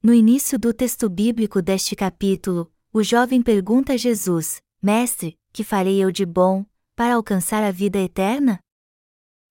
No 0.00 0.14
início 0.14 0.56
do 0.56 0.72
texto 0.72 1.10
bíblico 1.10 1.60
deste 1.60 1.96
capítulo, 1.96 2.72
o 2.92 3.02
jovem 3.02 3.42
pergunta 3.42 3.94
a 3.94 3.96
Jesus: 3.96 4.62
Mestre, 4.80 5.36
que 5.52 5.64
farei 5.64 6.00
eu 6.00 6.12
de 6.12 6.24
bom, 6.24 6.64
para 6.96 7.14
alcançar 7.14 7.62
a 7.62 7.70
vida 7.70 7.98
eterna? 7.98 8.58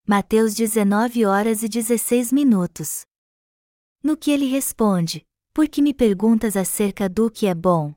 Mateus 0.08 0.56
19 0.56 1.26
horas 1.26 1.62
e 1.62 1.70
16 1.70 2.34
minutos. 2.34 3.06
No 4.02 4.18
que 4.18 4.32
ele 4.32 4.48
responde: 4.48 5.24
por 5.54 5.70
que 5.70 5.80
me 5.80 5.94
perguntas 5.94 6.58
acerca 6.58 7.08
do 7.08 7.30
que 7.30 7.46
é 7.46 7.54
bom? 7.54 7.94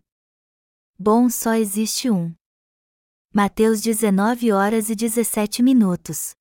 Bom 0.98 1.30
só 1.30 1.54
existe 1.54 2.10
um. 2.10 2.34
Mateus 3.32 3.80
19 3.80 4.52
horas 4.52 4.90
e 4.90 4.94
17 4.94 5.62
minutos. 5.62 6.32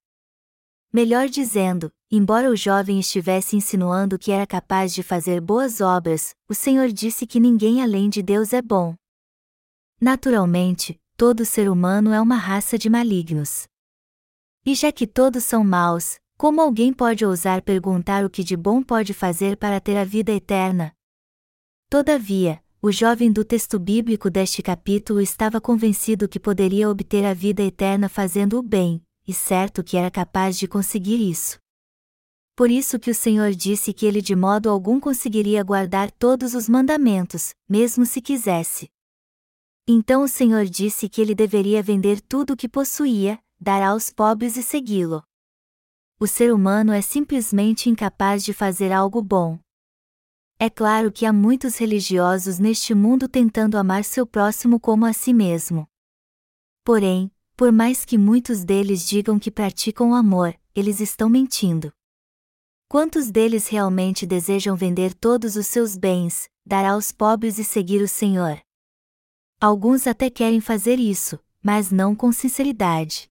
Melhor 0.91 1.29
dizendo, 1.29 1.89
embora 2.11 2.49
o 2.49 2.57
jovem 2.57 2.99
estivesse 2.99 3.55
insinuando 3.55 4.19
que 4.19 4.31
era 4.31 4.45
capaz 4.45 4.93
de 4.93 5.01
fazer 5.01 5.39
boas 5.39 5.79
obras, 5.79 6.35
o 6.49 6.53
Senhor 6.53 6.89
disse 6.89 7.25
que 7.25 7.39
ninguém 7.39 7.81
além 7.81 8.09
de 8.09 8.21
Deus 8.21 8.51
é 8.51 8.61
bom. 8.61 8.95
Naturalmente, 10.01 10.99
todo 11.17 11.43
ser 11.43 11.69
humano 11.69 12.13
é 12.13 12.21
uma 12.21 12.37
raça 12.37 12.77
de 12.77 12.89
malignos. 12.89 13.67
E 14.65 14.75
já 14.75 14.91
que 14.91 15.05
todos 15.05 15.43
são 15.43 15.63
maus, 15.63 16.19
como 16.37 16.61
alguém 16.61 16.93
pode 16.93 17.25
ousar 17.25 17.61
perguntar 17.61 18.23
o 18.23 18.29
que 18.29 18.43
de 18.43 18.55
bom 18.55 18.83
pode 18.83 19.13
fazer 19.13 19.57
para 19.57 19.81
ter 19.81 19.97
a 19.97 20.03
vida 20.05 20.31
eterna, 20.31 20.93
Todavia, 21.89 22.61
o 22.81 22.91
jovem 22.91 23.31
do 23.31 23.45
texto 23.45 23.79
bíblico 23.79 24.29
deste 24.29 24.61
capítulo 24.61 25.21
estava 25.21 25.61
convencido 25.61 26.27
que 26.27 26.37
poderia 26.37 26.89
obter 26.89 27.23
a 27.23 27.33
vida 27.33 27.63
eterna 27.63 28.09
fazendo 28.09 28.59
o 28.59 28.61
bem, 28.61 29.01
e 29.25 29.33
certo 29.33 29.81
que 29.81 29.95
era 29.95 30.11
capaz 30.11 30.59
de 30.59 30.67
conseguir 30.67 31.17
isso. 31.17 31.57
Por 32.57 32.69
isso 32.69 32.99
que 32.99 33.09
o 33.09 33.15
Senhor 33.15 33.51
disse 33.51 33.93
que 33.93 34.05
ele 34.05 34.21
de 34.21 34.35
modo 34.35 34.69
algum 34.69 34.99
conseguiria 34.99 35.63
guardar 35.63 36.11
todos 36.11 36.53
os 36.53 36.67
mandamentos, 36.67 37.51
mesmo 37.69 38.05
se 38.05 38.19
quisesse. 38.19 38.89
Então 39.89 40.21
o 40.21 40.27
Senhor 40.27 40.65
disse 40.65 41.07
que 41.07 41.21
ele 41.21 41.33
deveria 41.33 41.81
vender 41.81 42.19
tudo 42.19 42.51
o 42.51 42.57
que 42.57 42.67
possuía, 42.67 43.39
dar 43.57 43.81
aos 43.81 44.11
pobres 44.11 44.57
e 44.57 44.63
segui-lo. 44.63 45.23
O 46.19 46.27
ser 46.27 46.53
humano 46.53 46.91
é 46.91 47.01
simplesmente 47.01 47.89
incapaz 47.89 48.43
de 48.43 48.51
fazer 48.51 48.91
algo 48.91 49.21
bom. 49.21 49.57
É 50.59 50.69
claro 50.69 51.09
que 51.09 51.25
há 51.25 51.31
muitos 51.31 51.77
religiosos 51.77 52.59
neste 52.59 52.93
mundo 52.93 53.29
tentando 53.29 53.77
amar 53.77 54.03
seu 54.03 54.27
próximo 54.27 54.77
como 54.77 55.05
a 55.05 55.13
si 55.13 55.33
mesmo. 55.33 55.87
Porém, 56.83 57.31
por 57.55 57.71
mais 57.71 58.03
que 58.03 58.17
muitos 58.17 58.65
deles 58.65 59.07
digam 59.07 59.39
que 59.39 59.49
praticam 59.49 60.11
o 60.11 60.15
amor, 60.15 60.53
eles 60.75 60.99
estão 60.99 61.29
mentindo. 61.29 61.93
Quantos 62.89 63.31
deles 63.31 63.69
realmente 63.69 64.25
desejam 64.25 64.75
vender 64.75 65.13
todos 65.13 65.55
os 65.55 65.67
seus 65.67 65.95
bens, 65.95 66.49
dar 66.65 66.85
aos 66.85 67.11
pobres 67.13 67.57
e 67.57 67.63
seguir 67.63 68.01
o 68.01 68.07
Senhor? 68.07 68.66
Alguns 69.59 70.05
até 70.05 70.29
querem 70.29 70.61
fazer 70.61 70.99
isso, 70.99 71.39
mas 71.63 71.89
não 71.89 72.15
com 72.15 72.31
sinceridade. 72.31 73.27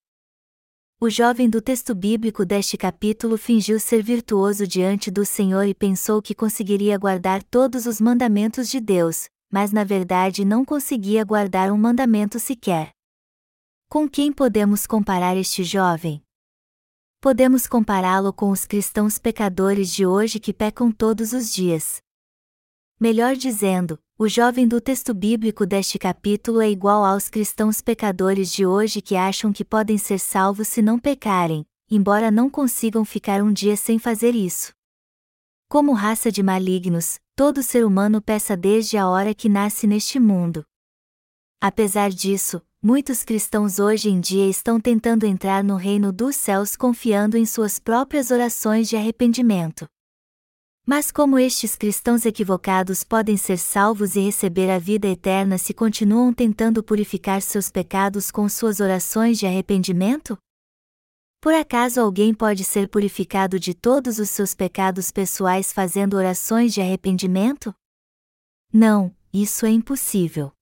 O 1.01 1.09
jovem 1.09 1.49
do 1.49 1.63
texto 1.63 1.95
bíblico 1.95 2.45
deste 2.45 2.77
capítulo 2.77 3.39
fingiu 3.39 3.79
ser 3.79 4.03
virtuoso 4.03 4.67
diante 4.67 5.09
do 5.09 5.25
Senhor 5.25 5.63
e 5.69 5.75
pensou 5.75 6.21
que 6.21 6.35
conseguiria 6.35 6.99
guardar 6.99 7.45
todos 7.45 7.87
os 7.87 8.01
mandamentos 8.01 8.69
de 8.69 8.81
Deus, 8.81 9.29
mas 9.53 9.71
na 9.71 9.85
verdade 9.85 10.45
não 10.45 10.65
conseguia 10.65 11.25
guardar 11.25 11.71
um 11.71 11.79
mandamento 11.79 12.41
sequer. 12.41 12.91
Com 13.89 14.09
quem 14.09 14.33
podemos 14.33 14.85
comparar 14.85 15.37
este 15.37 15.63
jovem? 15.63 16.21
Podemos 17.21 17.69
compará-lo 17.69 18.33
com 18.33 18.51
os 18.51 18.65
cristãos 18.65 19.17
pecadores 19.17 19.93
de 19.93 20.05
hoje 20.05 20.41
que 20.41 20.53
pecam 20.53 20.91
todos 20.91 21.33
os 21.33 21.55
dias. 21.55 21.99
Melhor 22.99 23.37
dizendo, 23.37 23.97
o 24.19 24.29
jovem 24.29 24.67
do 24.67 24.81
texto 24.81 25.13
bíblico 25.13 25.67
deste 25.67 25.99
capítulo 25.99 26.63
é 26.63 26.71
igual 26.71 27.05
aos 27.05 27.29
cristãos 27.29 27.83
pecadores 27.83 28.51
de 28.51 28.65
hoje 28.65 29.03
que 29.03 29.15
acham 29.15 29.53
que 29.53 29.63
podem 29.63 29.99
ser 29.99 30.19
salvos 30.19 30.69
se 30.69 30.81
não 30.81 30.99
pecarem, 30.99 31.67
embora 31.91 32.31
não 32.31 32.49
consigam 32.49 33.05
ficar 33.05 33.43
um 33.43 33.53
dia 33.53 33.77
sem 33.77 33.99
fazer 33.99 34.35
isso. 34.35 34.73
Como 35.69 35.93
raça 35.93 36.33
de 36.33 36.43
malignos, 36.43 37.19
todo 37.35 37.63
ser 37.63 37.85
humano 37.85 38.23
peça 38.23 38.57
desde 38.57 38.97
a 38.97 39.07
hora 39.07 39.35
que 39.35 39.51
nasce 39.51 39.87
neste 39.87 40.19
mundo. 40.19 40.65
Apesar 41.61 42.09
disso, 42.09 42.63
muitos 42.83 43.23
cristãos 43.23 43.79
hoje 43.79 44.09
em 44.09 44.19
dia 44.19 44.49
estão 44.49 44.81
tentando 44.81 45.27
entrar 45.27 45.63
no 45.63 45.77
reino 45.77 46.11
dos 46.11 46.37
céus 46.37 46.75
confiando 46.75 47.37
em 47.37 47.45
suas 47.45 47.79
próprias 47.79 48.31
orações 48.31 48.89
de 48.89 48.97
arrependimento. 48.97 49.87
Mas 50.89 51.11
como 51.11 51.37
estes 51.37 51.75
cristãos 51.75 52.25
equivocados 52.25 53.03
podem 53.03 53.37
ser 53.37 53.59
salvos 53.59 54.15
e 54.15 54.21
receber 54.21 54.71
a 54.71 54.79
vida 54.79 55.09
eterna 55.09 55.59
se 55.59 55.75
continuam 55.75 56.33
tentando 56.33 56.81
purificar 56.81 57.43
seus 57.43 57.69
pecados 57.69 58.31
com 58.31 58.49
suas 58.49 58.79
orações 58.79 59.37
de 59.37 59.47
arrependimento? 59.47 60.39
Por 61.41 61.53
acaso 61.53 62.01
alguém 62.01 62.33
pode 62.33 62.63
ser 62.63 62.89
purificado 62.89 63.59
de 63.59 63.75
todos 63.75 64.21
os 64.21 64.31
seus 64.31 64.55
pecados 64.55 65.11
pessoais 65.11 65.73
fazendo 65.73 66.17
orações 66.17 66.73
de 66.73 66.81
arrependimento? 66.81 67.75
Não, 68.73 69.13
isso 69.33 69.67
é 69.67 69.71
impossível. 69.71 70.56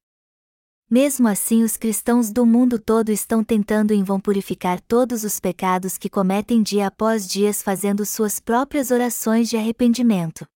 Mesmo 0.90 1.26
assim, 1.26 1.62
os 1.62 1.76
cristãos 1.76 2.30
do 2.30 2.44
mundo 2.44 2.78
todo 2.78 3.10
estão 3.10 3.42
tentando 3.42 3.92
em 3.92 4.02
vão 4.02 4.20
purificar 4.20 4.80
todos 4.80 5.24
os 5.24 5.40
pecados 5.40 5.96
que 5.96 6.10
cometem 6.10 6.62
dia 6.62 6.86
após 6.86 7.26
dia 7.26 7.52
fazendo 7.54 8.04
suas 8.04 8.38
próprias 8.38 8.90
orações 8.90 9.48
de 9.48 9.56
arrependimento. 9.56 10.46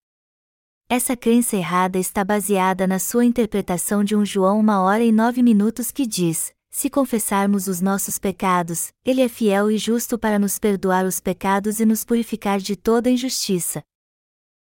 Essa 0.88 1.16
crença 1.16 1.56
errada 1.56 1.98
está 1.98 2.24
baseada 2.24 2.86
na 2.86 2.98
sua 2.98 3.24
interpretação 3.24 4.04
de 4.04 4.14
um 4.14 4.24
João 4.24 4.60
uma 4.60 4.80
hora 4.80 5.02
e 5.02 5.12
nove 5.12 5.42
minutos 5.42 5.90
que 5.90 6.06
diz: 6.06 6.52
se 6.70 6.88
confessarmos 6.88 7.66
os 7.66 7.80
nossos 7.80 8.18
pecados, 8.18 8.88
Ele 9.04 9.22
é 9.22 9.28
fiel 9.28 9.70
e 9.70 9.76
justo 9.76 10.18
para 10.18 10.38
nos 10.38 10.58
perdoar 10.58 11.04
os 11.04 11.20
pecados 11.20 11.80
e 11.80 11.86
nos 11.86 12.04
purificar 12.04 12.58
de 12.58 12.76
toda 12.76 13.10
injustiça. 13.10 13.82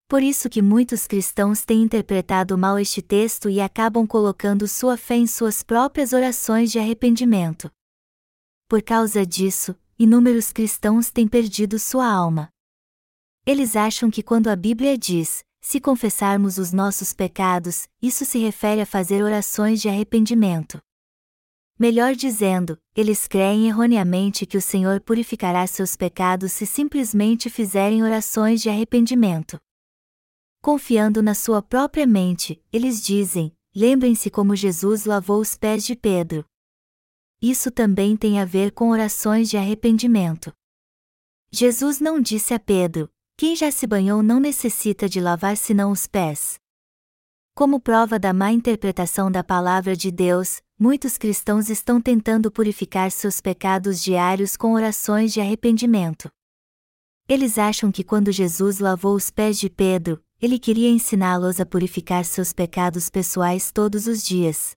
Por 0.08 0.22
isso 0.22 0.48
que 0.48 0.62
muitos 0.62 1.04
cristãos 1.04 1.64
têm 1.64 1.82
interpretado 1.82 2.56
mal 2.56 2.78
este 2.78 3.02
texto 3.02 3.50
e 3.50 3.60
acabam 3.60 4.06
colocando 4.06 4.68
sua 4.68 4.96
fé 4.96 5.16
em 5.16 5.26
suas 5.26 5.64
próprias 5.64 6.12
orações 6.12 6.70
de 6.70 6.78
arrependimento. 6.78 7.68
Por 8.68 8.82
causa 8.82 9.26
disso, 9.26 9.74
inúmeros 9.98 10.52
cristãos 10.52 11.10
têm 11.10 11.26
perdido 11.26 11.76
sua 11.76 12.06
alma. 12.06 12.48
Eles 13.44 13.74
acham 13.74 14.08
que 14.08 14.22
quando 14.22 14.46
a 14.46 14.54
Bíblia 14.54 14.96
diz, 14.96 15.44
se 15.60 15.80
confessarmos 15.80 16.56
os 16.56 16.72
nossos 16.72 17.12
pecados, 17.12 17.88
isso 18.00 18.24
se 18.24 18.38
refere 18.38 18.80
a 18.80 18.86
fazer 18.86 19.24
orações 19.24 19.80
de 19.80 19.88
arrependimento. 19.88 20.80
Melhor 21.76 22.14
dizendo, 22.14 22.78
eles 22.94 23.26
creem 23.26 23.66
erroneamente 23.66 24.46
que 24.46 24.56
o 24.56 24.62
Senhor 24.62 25.00
purificará 25.00 25.66
seus 25.66 25.96
pecados 25.96 26.52
se 26.52 26.64
simplesmente 26.64 27.50
fizerem 27.50 28.04
orações 28.04 28.62
de 28.62 28.68
arrependimento. 28.68 29.58
Confiando 30.66 31.22
na 31.22 31.32
sua 31.32 31.62
própria 31.62 32.04
mente, 32.08 32.60
eles 32.72 33.00
dizem: 33.00 33.56
lembrem-se 33.72 34.28
como 34.28 34.56
Jesus 34.56 35.04
lavou 35.04 35.40
os 35.40 35.56
pés 35.56 35.86
de 35.86 35.94
Pedro. 35.94 36.44
Isso 37.40 37.70
também 37.70 38.16
tem 38.16 38.40
a 38.40 38.44
ver 38.44 38.72
com 38.72 38.90
orações 38.90 39.48
de 39.48 39.56
arrependimento. 39.56 40.52
Jesus 41.52 42.00
não 42.00 42.20
disse 42.20 42.52
a 42.52 42.58
Pedro: 42.58 43.08
quem 43.36 43.54
já 43.54 43.70
se 43.70 43.86
banhou 43.86 44.24
não 44.24 44.40
necessita 44.40 45.08
de 45.08 45.20
lavar 45.20 45.56
senão 45.56 45.92
os 45.92 46.08
pés. 46.08 46.58
Como 47.54 47.78
prova 47.78 48.18
da 48.18 48.32
má 48.32 48.50
interpretação 48.50 49.30
da 49.30 49.44
palavra 49.44 49.94
de 49.94 50.10
Deus, 50.10 50.60
muitos 50.76 51.16
cristãos 51.16 51.70
estão 51.70 52.00
tentando 52.00 52.50
purificar 52.50 53.12
seus 53.12 53.40
pecados 53.40 54.02
diários 54.02 54.56
com 54.56 54.72
orações 54.72 55.32
de 55.32 55.40
arrependimento. 55.40 56.28
Eles 57.28 57.56
acham 57.56 57.92
que 57.92 58.02
quando 58.02 58.32
Jesus 58.32 58.80
lavou 58.80 59.14
os 59.14 59.30
pés 59.30 59.60
de 59.60 59.70
Pedro, 59.70 60.25
ele 60.40 60.58
queria 60.58 60.88
ensiná-los 60.90 61.60
a 61.60 61.66
purificar 61.66 62.24
seus 62.24 62.52
pecados 62.52 63.08
pessoais 63.08 63.72
todos 63.72 64.06
os 64.06 64.22
dias. 64.22 64.76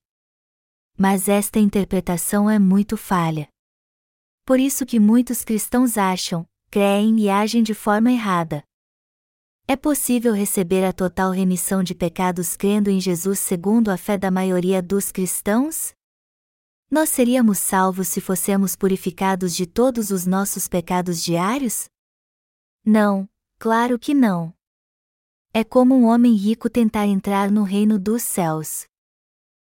Mas 0.96 1.28
esta 1.28 1.58
interpretação 1.58 2.48
é 2.48 2.58
muito 2.58 2.96
falha. 2.96 3.48
Por 4.44 4.58
isso 4.58 4.86
que 4.86 4.98
muitos 4.98 5.44
cristãos 5.44 5.98
acham, 5.98 6.46
creem 6.70 7.20
e 7.20 7.28
agem 7.28 7.62
de 7.62 7.74
forma 7.74 8.10
errada. 8.10 8.62
É 9.66 9.76
possível 9.76 10.32
receber 10.32 10.84
a 10.84 10.92
total 10.92 11.30
remissão 11.30 11.82
de 11.82 11.94
pecados 11.94 12.56
crendo 12.56 12.90
em 12.90 13.00
Jesus 13.00 13.38
segundo 13.38 13.90
a 13.90 13.96
fé 13.96 14.18
da 14.18 14.30
maioria 14.30 14.82
dos 14.82 15.12
cristãos? 15.12 15.92
Nós 16.90 17.08
seríamos 17.08 17.58
salvos 17.58 18.08
se 18.08 18.20
fossemos 18.20 18.74
purificados 18.74 19.54
de 19.54 19.66
todos 19.66 20.10
os 20.10 20.26
nossos 20.26 20.66
pecados 20.66 21.22
diários? 21.22 21.88
Não, 22.84 23.28
claro 23.60 23.96
que 23.96 24.12
não. 24.12 24.52
É 25.52 25.64
como 25.64 25.96
um 25.96 26.04
homem 26.04 26.34
rico 26.34 26.70
tentar 26.70 27.08
entrar 27.08 27.50
no 27.50 27.64
reino 27.64 27.98
dos 27.98 28.22
céus. 28.22 28.84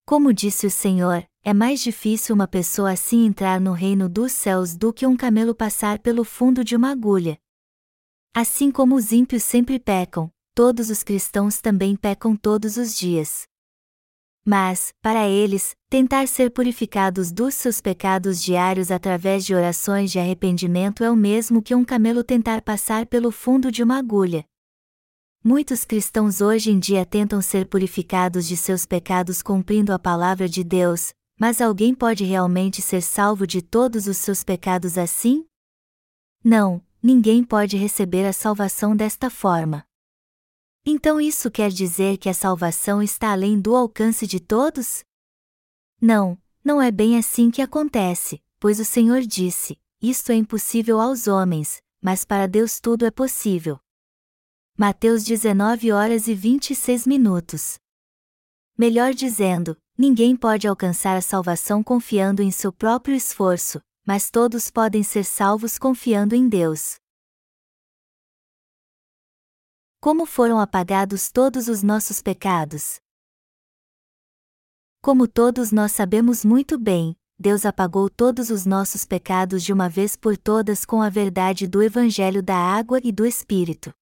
Como 0.05 0.31
disse 0.31 0.67
o 0.67 0.71
Senhor, 0.71 1.27
é 1.43 1.55
mais 1.55 1.81
difícil 1.81 2.35
uma 2.35 2.47
pessoa 2.47 2.93
assim 2.93 3.25
entrar 3.25 3.59
no 3.59 3.73
reino 3.73 4.07
dos 4.07 4.33
céus 4.33 4.77
do 4.77 4.93
que 4.93 5.07
um 5.07 5.17
camelo 5.17 5.55
passar 5.55 5.99
pelo 5.99 6.25
fundo 6.25 6.63
de 6.63 6.77
uma 6.77 6.91
agulha. 6.91 7.39
Assim 8.35 8.71
como 8.71 8.97
os 8.97 9.13
ímpios 9.13 9.45
sempre 9.45 9.79
pecam, 9.79 10.31
todos 10.55 10.91
os 10.91 11.03
cristãos 11.03 11.63
também 11.63 11.97
pecam 11.97 12.37
todos 12.37 12.77
os 12.77 12.95
dias. 12.95 13.45
Mas, 14.45 14.93
para 15.01 15.27
eles, 15.27 15.75
tentar 15.89 16.29
ser 16.29 16.51
purificados 16.51 17.33
dos 17.33 17.55
seus 17.55 17.81
pecados 17.81 18.43
diários 18.43 18.91
através 18.91 19.43
de 19.43 19.55
orações 19.55 20.13
de 20.13 20.19
arrependimento 20.19 21.03
é 21.03 21.11
o 21.11 21.17
mesmo 21.17 21.63
que 21.63 21.75
um 21.75 21.83
camelo 21.83 22.23
tentar 22.23 22.61
passar 22.61 23.07
pelo 23.07 23.31
fundo 23.31 23.73
de 23.73 23.83
uma 23.83 23.97
agulha. 23.97 24.45
Muitos 25.45 25.85
cristãos 25.85 26.41
hoje 26.41 26.71
em 26.71 26.79
dia 26.79 27.05
tentam 27.05 27.43
ser 27.43 27.67
purificados 27.67 28.47
de 28.47 28.57
seus 28.57 28.87
pecados 28.87 29.43
cumprindo 29.43 29.93
a 29.93 29.99
palavra 29.99 30.49
de 30.49 30.63
Deus, 30.63 31.13
mas 31.37 31.61
alguém 31.61 31.93
pode 31.93 32.23
realmente 32.23 32.81
ser 32.81 33.03
salvo 33.03 33.45
de 33.45 33.61
todos 33.61 34.07
os 34.07 34.19
seus 34.19 34.45
pecados 34.45 34.97
assim? 34.97 35.45
Não, 36.45 36.81
ninguém 37.03 37.43
pode 37.43 37.77
receber 37.77 38.25
a 38.25 38.33
salvação 38.33 38.95
desta 38.95 39.29
forma. 39.29 39.85
Então 40.87 41.21
isso 41.21 41.51
quer 41.51 41.73
dizer 41.73 42.19
que 42.19 42.29
a 42.29 42.35
salvação 42.35 43.03
está 43.03 43.33
além 43.33 43.61
do 43.61 43.75
alcance 43.75 44.29
de 44.29 44.39
todos? 44.39 45.03
Não, 46.01 46.39
não 46.65 46.81
é 46.81 46.93
bem 46.93 47.19
assim 47.19 47.51
que 47.51 47.61
acontece, 47.61 48.41
pois 48.61 48.79
o 48.79 48.85
Senhor 48.85 49.23
disse: 49.23 49.77
Isto 50.01 50.31
é 50.31 50.37
impossível 50.37 51.01
aos 51.01 51.27
homens, 51.27 51.83
mas 52.01 52.25
para 52.25 52.47
Deus 52.47 52.79
tudo 52.79 53.05
é 53.05 53.11
possível. 53.11 53.82
Mateus 54.77 55.23
19 55.23 55.93
horas 55.93 56.27
e 56.27 56.35
26 56.35 57.07
minutos. 57.07 57.79
Melhor 58.77 59.13
dizendo, 59.13 59.77
ninguém 59.99 60.35
pode 60.35 60.67
alcançar 60.67 61.15
a 61.15 61.21
salvação 61.21 61.83
confiando 61.83 62.41
em 62.41 62.51
seu 62.51 62.73
próprio 62.73 63.15
esforço, 63.15 63.83
mas 64.07 64.31
todos 64.31 64.71
podem 64.71 65.03
ser 65.03 65.25
salvos 65.25 65.79
confiando 65.79 66.35
em 66.35 66.49
Deus. 66.49 66.97
Como 70.01 70.25
foram 70.25 70.59
apagados 70.59 71.31
todos 71.31 71.69
os 71.69 71.83
nossos 71.83 72.23
pecados? 72.23 72.99
Como 75.03 75.29
todos 75.29 75.71
nós 75.71 75.93
sabemos 75.93 76.47
muito 76.47 76.79
bem, 76.79 77.15
Deus 77.39 77.67
apagou 77.67 78.09
todos 78.09 78.49
os 78.49 78.65
nossos 78.65 79.05
pecados 79.05 79.63
de 79.63 79.71
uma 79.71 79.91
vez 79.91 80.17
por 80.17 80.39
todas 80.39 80.87
com 80.87 81.03
a 81.03 81.11
verdade 81.11 81.67
do 81.67 81.83
Evangelho 81.83 82.43
da 82.43 82.57
Água 82.57 82.99
e 83.05 83.13
do 83.13 83.27
Espírito. 83.27 83.93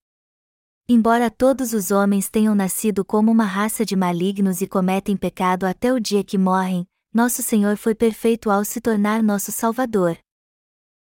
Embora 0.92 1.30
todos 1.30 1.72
os 1.72 1.92
homens 1.92 2.28
tenham 2.28 2.52
nascido 2.52 3.04
como 3.04 3.30
uma 3.30 3.44
raça 3.44 3.86
de 3.86 3.94
malignos 3.94 4.60
e 4.60 4.66
cometem 4.66 5.16
pecado 5.16 5.64
até 5.64 5.92
o 5.92 6.00
dia 6.00 6.24
que 6.24 6.36
morrem, 6.36 6.84
nosso 7.14 7.44
Senhor 7.44 7.76
foi 7.76 7.94
perfeito 7.94 8.50
ao 8.50 8.64
se 8.64 8.80
tornar 8.80 9.22
nosso 9.22 9.52
Salvador. 9.52 10.18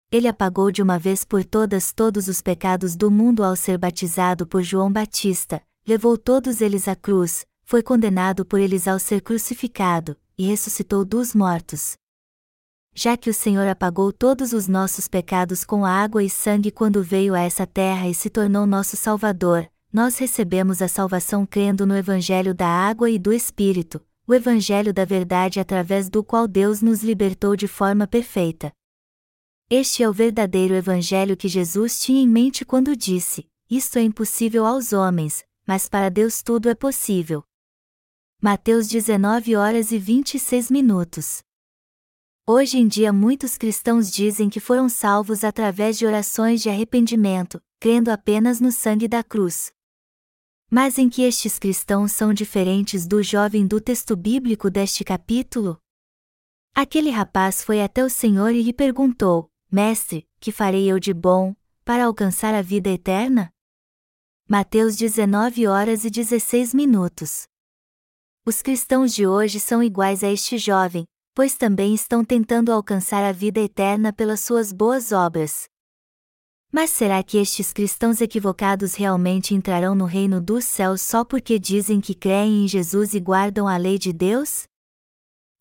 Ele 0.09 0.29
apagou 0.29 0.71
de 0.71 0.81
uma 0.81 0.97
vez 0.97 1.25
por 1.25 1.43
todas 1.43 1.91
todos 1.91 2.29
os 2.29 2.41
pecados 2.41 2.95
do 2.95 3.11
mundo 3.11 3.43
ao 3.43 3.57
ser 3.57 3.77
batizado 3.77 4.47
por 4.47 4.63
João 4.63 4.89
Batista, 4.89 5.61
levou 5.85 6.17
todos 6.17 6.61
eles 6.61 6.87
à 6.87 6.95
cruz, 6.95 7.45
foi 7.65 7.83
condenado 7.83 8.45
por 8.45 8.61
eles 8.61 8.87
ao 8.87 8.97
ser 8.97 9.19
crucificado, 9.19 10.15
e 10.37 10.45
ressuscitou 10.45 11.03
dos 11.03 11.35
mortos. 11.35 11.97
Já 12.95 13.17
que 13.17 13.29
o 13.29 13.33
Senhor 13.33 13.67
apagou 13.67 14.13
todos 14.13 14.53
os 14.53 14.65
nossos 14.65 15.09
pecados 15.09 15.65
com 15.65 15.83
água 15.83 16.23
e 16.23 16.29
sangue 16.29 16.71
quando 16.71 17.03
veio 17.03 17.35
a 17.35 17.41
essa 17.41 17.67
terra 17.67 18.07
e 18.07 18.13
se 18.13 18.29
tornou 18.29 18.65
nosso 18.65 18.95
Salvador, 18.95 19.67
nós 19.93 20.17
recebemos 20.17 20.81
a 20.81 20.87
salvação 20.87 21.45
crendo 21.45 21.85
no 21.85 21.95
Evangelho 21.95 22.55
da 22.55 22.67
Água 22.67 23.11
e 23.11 23.19
do 23.19 23.31
Espírito, 23.31 24.03
o 24.25 24.33
Evangelho 24.33 24.91
da 24.91 25.05
Verdade 25.05 25.59
através 25.59 26.09
do 26.09 26.23
qual 26.23 26.47
Deus 26.47 26.81
nos 26.81 27.03
libertou 27.03 27.55
de 27.55 27.67
forma 27.67 28.07
perfeita. 28.07 28.73
Este 29.69 30.01
é 30.01 30.09
o 30.09 30.13
verdadeiro 30.13 30.73
Evangelho 30.73 31.37
que 31.37 31.47
Jesus 31.47 32.01
tinha 32.01 32.23
em 32.23 32.27
mente 32.27 32.65
quando 32.65 32.95
disse: 32.95 33.47
Isto 33.69 33.99
é 33.99 34.01
impossível 34.01 34.65
aos 34.65 34.93
homens, 34.93 35.45
mas 35.65 35.87
para 35.87 36.09
Deus 36.09 36.41
tudo 36.41 36.69
é 36.69 36.75
possível. 36.75 37.43
Mateus 38.41 38.87
19 38.87 39.55
horas 39.55 39.91
e 39.91 39.99
26 39.99 40.71
minutos. 40.71 41.43
Hoje 42.47 42.79
em 42.79 42.87
dia 42.87 43.13
muitos 43.13 43.57
cristãos 43.57 44.11
dizem 44.11 44.49
que 44.49 44.59
foram 44.59 44.89
salvos 44.89 45.43
através 45.43 45.99
de 45.99 46.05
orações 46.05 46.61
de 46.61 46.69
arrependimento, 46.69 47.61
crendo 47.79 48.09
apenas 48.09 48.59
no 48.59 48.71
sangue 48.71 49.07
da 49.07 49.23
cruz. 49.23 49.72
Mas 50.69 50.97
em 50.97 51.09
que 51.09 51.21
estes 51.21 51.59
cristãos 51.59 52.11
são 52.11 52.33
diferentes 52.33 53.05
do 53.05 53.21
jovem 53.21 53.67
do 53.67 53.79
texto 53.79 54.15
bíblico 54.15 54.69
deste 54.69 55.03
capítulo? 55.03 55.77
Aquele 56.75 57.11
rapaz 57.11 57.63
foi 57.63 57.81
até 57.81 58.03
o 58.03 58.09
Senhor 58.09 58.51
e 58.51 58.63
lhe 58.63 58.73
perguntou: 58.73 59.49
Mestre, 59.71 60.27
que 60.39 60.51
farei 60.51 60.91
eu 60.91 60.99
de 60.99 61.13
bom, 61.13 61.55
para 61.85 62.05
alcançar 62.05 62.53
a 62.55 62.61
vida 62.61 62.89
eterna? 62.89 63.51
Mateus 64.49 64.95
19 64.95 65.67
horas 65.67 66.03
e 66.03 66.09
16 66.09 66.73
minutos. 66.73 67.43
Os 68.45 68.61
cristãos 68.61 69.13
de 69.13 69.25
hoje 69.25 69.59
são 69.59 69.81
iguais 69.81 70.23
a 70.23 70.29
este 70.29 70.57
jovem, 70.57 71.05
pois 71.33 71.55
também 71.55 71.93
estão 71.93 72.25
tentando 72.25 72.71
alcançar 72.71 73.23
a 73.23 73.31
vida 73.31 73.59
eterna 73.59 74.11
pelas 74.11 74.41
suas 74.41 74.71
boas 74.71 75.11
obras. 75.11 75.69
Mas 76.75 76.89
será 76.89 77.21
que 77.21 77.37
estes 77.37 77.71
cristãos 77.71 78.19
equivocados 78.19 78.95
realmente 78.95 79.53
entrarão 79.53 79.93
no 79.93 80.05
reino 80.05 80.41
dos 80.41 80.65
céus 80.65 81.03
só 81.03 81.23
porque 81.23 81.59
dizem 81.59 82.01
que 82.01 82.15
creem 82.15 82.63
em 82.63 82.67
Jesus 82.67 83.13
e 83.13 83.19
guardam 83.19 83.67
a 83.67 83.77
lei 83.77 83.99
de 83.99 84.11
Deus? 84.11 84.63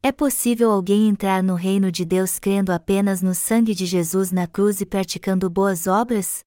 É 0.03 0.11
possível 0.11 0.71
alguém 0.71 1.11
entrar 1.11 1.43
no 1.43 1.55
reino 1.55 1.93
de 1.93 2.07
Deus 2.07 2.39
crendo 2.39 2.73
apenas 2.73 3.21
no 3.21 3.35
sangue 3.35 3.75
de 3.75 3.85
Jesus 3.85 4.33
na 4.33 4.47
cruz 4.47 4.81
e 4.81 4.87
praticando 4.87 5.51
boas 5.51 5.87
obras? 5.87 6.41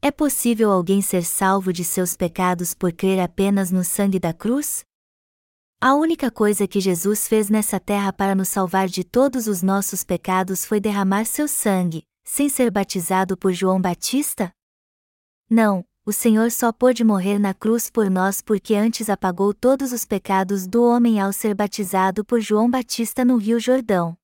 É 0.00 0.12
possível 0.12 0.70
alguém 0.70 1.02
ser 1.02 1.24
salvo 1.24 1.72
de 1.72 1.82
seus 1.82 2.16
pecados 2.16 2.74
por 2.74 2.92
crer 2.92 3.18
apenas 3.18 3.72
no 3.72 3.82
sangue 3.82 4.20
da 4.20 4.32
cruz? 4.32 4.84
A 5.80 5.96
única 5.96 6.30
coisa 6.30 6.68
que 6.68 6.80
Jesus 6.80 7.26
fez 7.26 7.50
nessa 7.50 7.80
terra 7.80 8.12
para 8.12 8.36
nos 8.36 8.50
salvar 8.50 8.86
de 8.86 9.02
todos 9.02 9.48
os 9.48 9.62
nossos 9.62 10.04
pecados 10.04 10.64
foi 10.64 10.78
derramar 10.78 11.24
seu 11.24 11.48
sangue, 11.48 12.04
sem 12.24 12.48
ser 12.48 12.70
batizado 12.70 13.36
por 13.36 13.52
João 13.52 13.80
Batista? 13.80 14.50
Não, 15.48 15.84
o 16.06 16.12
Senhor 16.12 16.50
só 16.50 16.72
pôde 16.72 17.04
morrer 17.04 17.38
na 17.38 17.54
cruz 17.54 17.90
por 17.90 18.10
nós 18.10 18.42
porque 18.42 18.74
antes 18.74 19.08
apagou 19.08 19.54
todos 19.54 19.92
os 19.92 20.04
pecados 20.04 20.66
do 20.66 20.82
homem 20.82 21.20
ao 21.20 21.32
ser 21.32 21.54
batizado 21.54 22.24
por 22.24 22.40
João 22.40 22.70
Batista 22.70 23.24
no 23.24 23.36
Rio 23.36 23.60
Jordão. 23.60 24.16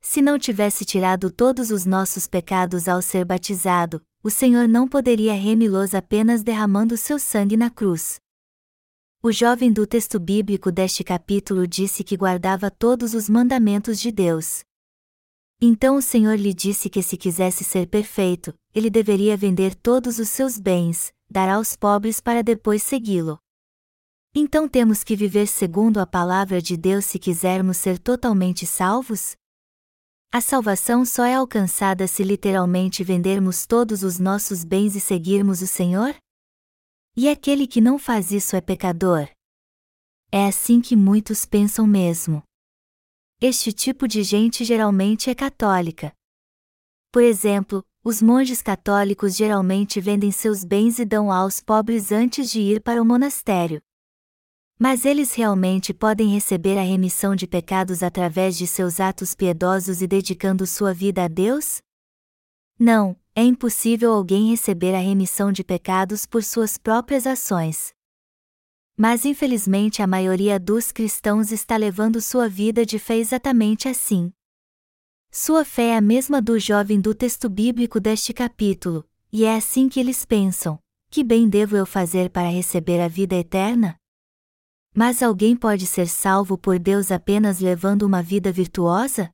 Se 0.00 0.22
não 0.22 0.38
tivesse 0.38 0.84
tirado 0.84 1.30
todos 1.30 1.70
os 1.70 1.84
nossos 1.84 2.26
pecados 2.26 2.88
ao 2.88 3.02
ser 3.02 3.24
batizado, 3.24 4.02
o 4.22 4.30
Senhor 4.30 4.66
não 4.66 4.88
poderia 4.88 5.34
remi-los 5.34 5.94
apenas 5.94 6.42
derramando 6.42 6.96
seu 6.96 7.18
sangue 7.18 7.56
na 7.56 7.70
cruz. 7.70 8.18
O 9.22 9.30
jovem 9.30 9.70
do 9.70 9.86
texto 9.86 10.18
bíblico 10.18 10.72
deste 10.72 11.04
capítulo 11.04 11.66
disse 11.66 12.02
que 12.02 12.16
guardava 12.16 12.70
todos 12.70 13.12
os 13.12 13.28
mandamentos 13.28 14.00
de 14.00 14.10
Deus. 14.10 14.64
Então 15.62 15.96
o 15.96 16.02
Senhor 16.02 16.38
lhe 16.38 16.54
disse 16.54 16.88
que 16.88 17.02
se 17.02 17.18
quisesse 17.18 17.64
ser 17.64 17.86
perfeito, 17.86 18.54
ele 18.74 18.88
deveria 18.88 19.36
vender 19.36 19.74
todos 19.74 20.18
os 20.18 20.30
seus 20.30 20.58
bens, 20.58 21.12
dar 21.30 21.50
aos 21.50 21.76
pobres 21.76 22.18
para 22.18 22.42
depois 22.42 22.82
segui-lo. 22.82 23.38
Então 24.34 24.66
temos 24.66 25.04
que 25.04 25.14
viver 25.14 25.46
segundo 25.46 25.98
a 25.98 26.06
palavra 26.06 26.62
de 26.62 26.78
Deus 26.78 27.04
se 27.04 27.18
quisermos 27.18 27.76
ser 27.76 27.98
totalmente 27.98 28.64
salvos? 28.64 29.36
A 30.32 30.40
salvação 30.40 31.04
só 31.04 31.24
é 31.24 31.34
alcançada 31.34 32.06
se 32.06 32.22
literalmente 32.22 33.04
vendermos 33.04 33.66
todos 33.66 34.02
os 34.02 34.18
nossos 34.18 34.64
bens 34.64 34.94
e 34.94 35.00
seguirmos 35.00 35.60
o 35.60 35.66
Senhor? 35.66 36.14
E 37.16 37.28
aquele 37.28 37.66
que 37.66 37.80
não 37.80 37.98
faz 37.98 38.30
isso 38.30 38.56
é 38.56 38.60
pecador? 38.60 39.28
É 40.32 40.46
assim 40.46 40.80
que 40.80 40.94
muitos 40.94 41.44
pensam 41.44 41.86
mesmo. 41.86 42.42
Este 43.42 43.72
tipo 43.72 44.06
de 44.06 44.22
gente 44.22 44.66
geralmente 44.66 45.30
é 45.30 45.34
católica. 45.34 46.12
Por 47.10 47.22
exemplo, 47.22 47.82
os 48.04 48.20
monges 48.20 48.60
católicos 48.60 49.34
geralmente 49.34 49.98
vendem 49.98 50.30
seus 50.30 50.62
bens 50.62 50.98
e 50.98 51.06
dão 51.06 51.32
aos 51.32 51.58
pobres 51.58 52.12
antes 52.12 52.50
de 52.50 52.60
ir 52.60 52.82
para 52.82 53.00
o 53.00 53.04
monastério. 53.04 53.80
Mas 54.78 55.06
eles 55.06 55.34
realmente 55.34 55.94
podem 55.94 56.28
receber 56.28 56.76
a 56.76 56.82
remissão 56.82 57.34
de 57.34 57.46
pecados 57.46 58.02
através 58.02 58.58
de 58.58 58.66
seus 58.66 59.00
atos 59.00 59.34
piedosos 59.34 60.02
e 60.02 60.06
dedicando 60.06 60.66
sua 60.66 60.92
vida 60.92 61.24
a 61.24 61.28
Deus? 61.28 61.80
Não, 62.78 63.18
é 63.34 63.42
impossível 63.42 64.12
alguém 64.12 64.50
receber 64.50 64.94
a 64.94 65.00
remissão 65.00 65.50
de 65.50 65.64
pecados 65.64 66.26
por 66.26 66.44
suas 66.44 66.76
próprias 66.76 67.26
ações. 67.26 67.94
Mas 69.00 69.24
infelizmente 69.24 70.02
a 70.02 70.06
maioria 70.06 70.60
dos 70.60 70.92
cristãos 70.92 71.50
está 71.50 71.74
levando 71.78 72.20
sua 72.20 72.46
vida 72.50 72.84
de 72.84 72.98
fé 72.98 73.16
exatamente 73.16 73.88
assim. 73.88 74.30
Sua 75.32 75.64
fé 75.64 75.92
é 75.92 75.96
a 75.96 76.02
mesma 76.02 76.42
do 76.42 76.58
jovem 76.58 77.00
do 77.00 77.14
texto 77.14 77.48
bíblico 77.48 77.98
deste 77.98 78.34
capítulo, 78.34 79.08
e 79.32 79.46
é 79.46 79.56
assim 79.56 79.88
que 79.88 79.98
eles 79.98 80.26
pensam: 80.26 80.78
que 81.08 81.24
bem 81.24 81.48
devo 81.48 81.78
eu 81.78 81.86
fazer 81.86 82.28
para 82.28 82.50
receber 82.50 83.00
a 83.00 83.08
vida 83.08 83.34
eterna? 83.34 83.96
Mas 84.94 85.22
alguém 85.22 85.56
pode 85.56 85.86
ser 85.86 86.06
salvo 86.06 86.58
por 86.58 86.78
Deus 86.78 87.10
apenas 87.10 87.58
levando 87.58 88.02
uma 88.02 88.22
vida 88.22 88.52
virtuosa? 88.52 89.30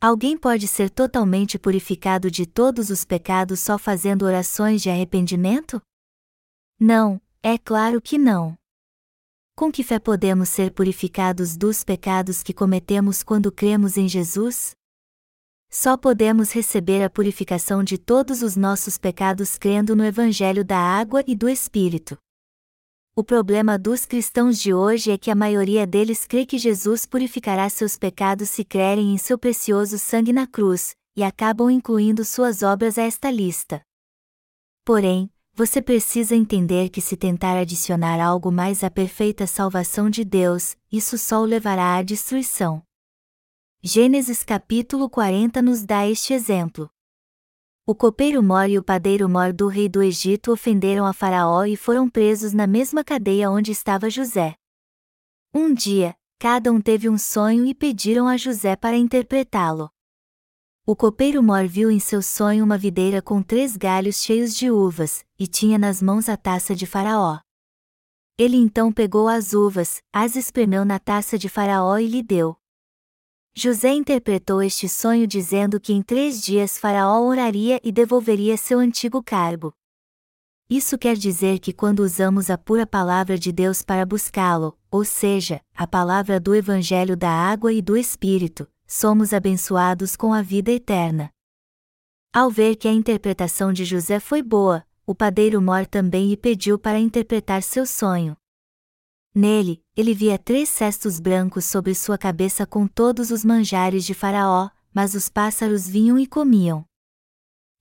Alguém 0.00 0.36
pode 0.36 0.66
ser 0.66 0.90
totalmente 0.90 1.60
purificado 1.60 2.28
de 2.28 2.44
todos 2.44 2.90
os 2.90 3.04
pecados 3.04 3.60
só 3.60 3.78
fazendo 3.78 4.24
orações 4.24 4.82
de 4.82 4.90
arrependimento? 4.90 5.80
Não, 6.80 7.22
é 7.40 7.56
claro 7.56 8.02
que 8.02 8.18
não. 8.18 8.58
Com 9.56 9.70
que 9.70 9.84
fé 9.84 10.00
podemos 10.00 10.48
ser 10.48 10.72
purificados 10.72 11.56
dos 11.56 11.84
pecados 11.84 12.42
que 12.42 12.52
cometemos 12.52 13.22
quando 13.22 13.52
cremos 13.52 13.96
em 13.96 14.08
Jesus? 14.08 14.72
Só 15.70 15.96
podemos 15.96 16.50
receber 16.50 17.04
a 17.04 17.08
purificação 17.08 17.84
de 17.84 17.96
todos 17.96 18.42
os 18.42 18.56
nossos 18.56 18.98
pecados 18.98 19.56
crendo 19.56 19.94
no 19.94 20.04
Evangelho 20.04 20.64
da 20.64 20.76
Água 20.76 21.22
e 21.24 21.36
do 21.36 21.48
Espírito. 21.48 22.18
O 23.14 23.22
problema 23.22 23.78
dos 23.78 24.04
cristãos 24.04 24.58
de 24.58 24.74
hoje 24.74 25.12
é 25.12 25.18
que 25.18 25.30
a 25.30 25.36
maioria 25.36 25.86
deles 25.86 26.26
crê 26.26 26.44
que 26.44 26.58
Jesus 26.58 27.06
purificará 27.06 27.68
seus 27.68 27.96
pecados 27.96 28.50
se 28.50 28.64
crerem 28.64 29.14
em 29.14 29.18
seu 29.18 29.38
precioso 29.38 30.00
sangue 30.00 30.32
na 30.32 30.48
cruz, 30.48 30.96
e 31.16 31.22
acabam 31.22 31.70
incluindo 31.70 32.24
suas 32.24 32.64
obras 32.64 32.98
a 32.98 33.02
esta 33.02 33.30
lista. 33.30 33.80
Porém, 34.84 35.30
você 35.56 35.80
precisa 35.80 36.34
entender 36.34 36.88
que 36.88 37.00
se 37.00 37.16
tentar 37.16 37.56
adicionar 37.56 38.20
algo 38.20 38.50
mais 38.50 38.82
à 38.82 38.90
perfeita 38.90 39.46
salvação 39.46 40.10
de 40.10 40.24
Deus, 40.24 40.76
isso 40.90 41.16
só 41.16 41.40
o 41.40 41.44
levará 41.44 41.94
à 41.94 42.02
destruição. 42.02 42.82
Gênesis 43.80 44.42
capítulo 44.42 45.08
40 45.08 45.62
nos 45.62 45.84
dá 45.84 46.08
este 46.08 46.32
exemplo. 46.32 46.90
O 47.86 47.94
copeiro 47.94 48.42
Mor 48.42 48.68
e 48.68 48.78
o 48.78 48.82
padeiro 48.82 49.28
Mor 49.28 49.52
do 49.52 49.68
rei 49.68 49.88
do 49.88 50.02
Egito 50.02 50.50
ofenderam 50.50 51.06
a 51.06 51.12
Faraó 51.12 51.64
e 51.64 51.76
foram 51.76 52.08
presos 52.08 52.52
na 52.52 52.66
mesma 52.66 53.04
cadeia 53.04 53.48
onde 53.48 53.70
estava 53.70 54.10
José. 54.10 54.56
Um 55.54 55.72
dia, 55.72 56.16
cada 56.40 56.72
um 56.72 56.80
teve 56.80 57.08
um 57.08 57.18
sonho 57.18 57.64
e 57.64 57.74
pediram 57.74 58.26
a 58.26 58.36
José 58.36 58.74
para 58.74 58.96
interpretá-lo. 58.96 59.93
O 60.86 60.94
copeiro 60.94 61.42
Mor 61.42 61.66
viu 61.66 61.90
em 61.90 61.98
seu 61.98 62.20
sonho 62.20 62.62
uma 62.62 62.76
videira 62.76 63.22
com 63.22 63.42
três 63.42 63.74
galhos 63.74 64.22
cheios 64.22 64.54
de 64.54 64.70
uvas, 64.70 65.24
e 65.38 65.46
tinha 65.46 65.78
nas 65.78 66.02
mãos 66.02 66.28
a 66.28 66.36
taça 66.36 66.74
de 66.74 66.84
Faraó. 66.84 67.38
Ele 68.36 68.58
então 68.58 68.92
pegou 68.92 69.26
as 69.26 69.54
uvas, 69.54 70.02
as 70.12 70.36
espremeu 70.36 70.84
na 70.84 70.98
taça 70.98 71.38
de 71.38 71.48
Faraó 71.48 71.96
e 71.96 72.06
lhe 72.06 72.22
deu. 72.22 72.54
José 73.56 73.94
interpretou 73.94 74.62
este 74.62 74.86
sonho 74.86 75.26
dizendo 75.26 75.80
que 75.80 75.94
em 75.94 76.02
três 76.02 76.42
dias 76.42 76.76
Faraó 76.76 77.24
oraria 77.24 77.80
e 77.82 77.90
devolveria 77.90 78.58
seu 78.58 78.78
antigo 78.78 79.22
cargo. 79.22 79.72
Isso 80.68 80.98
quer 80.98 81.16
dizer 81.16 81.60
que 81.60 81.72
quando 81.72 82.00
usamos 82.00 82.50
a 82.50 82.58
pura 82.58 82.86
palavra 82.86 83.38
de 83.38 83.50
Deus 83.52 83.80
para 83.80 84.04
buscá-lo, 84.04 84.76
ou 84.90 85.02
seja, 85.02 85.62
a 85.74 85.86
palavra 85.86 86.38
do 86.38 86.54
Evangelho 86.54 87.16
da 87.16 87.30
Água 87.30 87.72
e 87.72 87.80
do 87.80 87.96
Espírito, 87.96 88.68
somos 88.86 89.32
abençoados 89.32 90.16
com 90.16 90.32
a 90.32 90.42
vida 90.42 90.70
eterna. 90.70 91.30
Ao 92.32 92.50
ver 92.50 92.76
que 92.76 92.88
a 92.88 92.92
interpretação 92.92 93.72
de 93.72 93.84
José 93.84 94.18
foi 94.18 94.42
boa, 94.42 94.86
o 95.06 95.14
padeiro 95.14 95.60
Mor 95.60 95.86
também 95.86 96.28
lhe 96.28 96.36
pediu 96.36 96.78
para 96.78 96.98
interpretar 96.98 97.62
seu 97.62 97.86
sonho. 97.86 98.36
Nele, 99.34 99.82
ele 99.96 100.14
via 100.14 100.38
três 100.38 100.68
cestos 100.68 101.18
brancos 101.20 101.64
sobre 101.64 101.94
sua 101.94 102.16
cabeça 102.16 102.66
com 102.66 102.86
todos 102.86 103.30
os 103.30 103.44
manjares 103.44 104.04
de 104.04 104.14
Faraó, 104.14 104.70
mas 104.92 105.14
os 105.14 105.28
pássaros 105.28 105.88
vinham 105.88 106.18
e 106.18 106.26
comiam. 106.26 106.84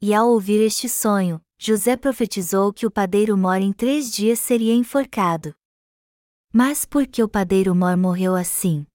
E 0.02 0.14
ao 0.14 0.30
ouvir 0.30 0.62
este 0.62 0.90
sonho, 0.90 1.40
José 1.58 1.96
profetizou 1.96 2.74
que 2.74 2.86
o 2.86 2.92
padeiro 2.92 3.38
Mor 3.38 3.62
em 3.62 3.72
três 3.72 4.12
dias 4.12 4.40
seria 4.40 4.74
enforcado. 4.74 5.56
Mas 6.52 6.86
por 6.86 7.08
que 7.08 7.24
o 7.24 7.30
padeiro 7.30 7.74
Mor 7.74 7.96
morreu 7.96 8.36
assim? 8.36 8.86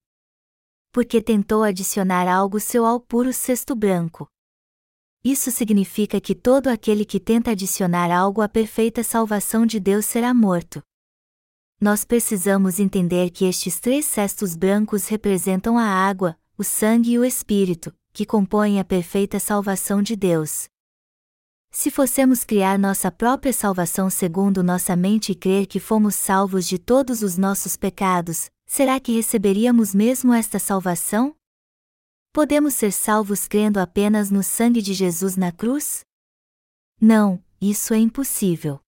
Porque 0.91 1.21
tentou 1.21 1.63
adicionar 1.63 2.27
algo 2.27 2.59
seu 2.59 2.85
ao 2.85 2.99
puro 2.99 3.31
cesto 3.31 3.75
branco. 3.75 4.27
Isso 5.23 5.51
significa 5.51 6.19
que 6.19 6.33
todo 6.33 6.67
aquele 6.67 7.05
que 7.05 7.19
tenta 7.19 7.51
adicionar 7.51 8.11
algo 8.11 8.41
à 8.41 8.49
perfeita 8.49 9.03
salvação 9.03 9.65
de 9.65 9.79
Deus 9.79 10.05
será 10.05 10.33
morto 10.33 10.81
nós 11.81 12.03
precisamos 12.03 12.77
entender 12.77 13.29
que 13.29 13.45
estes 13.45 13.79
três 13.79 14.05
cestos 14.05 14.53
brancos 14.53 15.07
representam 15.07 15.77
a 15.77 15.85
água, 15.85 16.37
o 16.57 16.63
sangue 16.63 17.11
e 17.11 17.19
o 17.19 17.23
espírito, 17.23 17.95
que 18.11 18.25
compõem 18.25 18.81
a 18.81 18.83
perfeita 18.83 19.39
salvação 19.39 20.01
de 20.01 20.13
Deus. 20.15 20.67
Se 21.71 21.89
fossemos 21.89 22.43
criar 22.43 22.77
nossa 22.77 23.09
própria 23.09 23.53
salvação 23.53 24.09
segundo 24.09 24.61
nossa 24.61 24.93
mente 24.93 25.31
e 25.31 25.35
crer 25.35 25.67
que 25.67 25.79
fomos 25.79 26.15
salvos 26.15 26.67
de 26.67 26.77
todos 26.77 27.21
os 27.21 27.37
nossos 27.37 27.77
pecados, 27.77 28.49
será 28.69 28.99
que 28.99 29.11
receberíamos 29.11 29.95
mesmo 29.95 30.31
esta 30.31 30.59
salvação? 30.59 31.35
Podemos 32.31 32.75
ser 32.75 32.91
salvos 32.91 33.47
crendo 33.47 33.79
apenas 33.79 34.29
no 34.29 34.43
sangue 34.43 34.79
de 34.79 34.93
Jesus 34.93 35.35
na 35.35 35.51
cruz? 35.51 36.05
Não, 37.01 37.43
isso 37.59 37.95
é 37.95 37.97
impossível. 37.97 38.79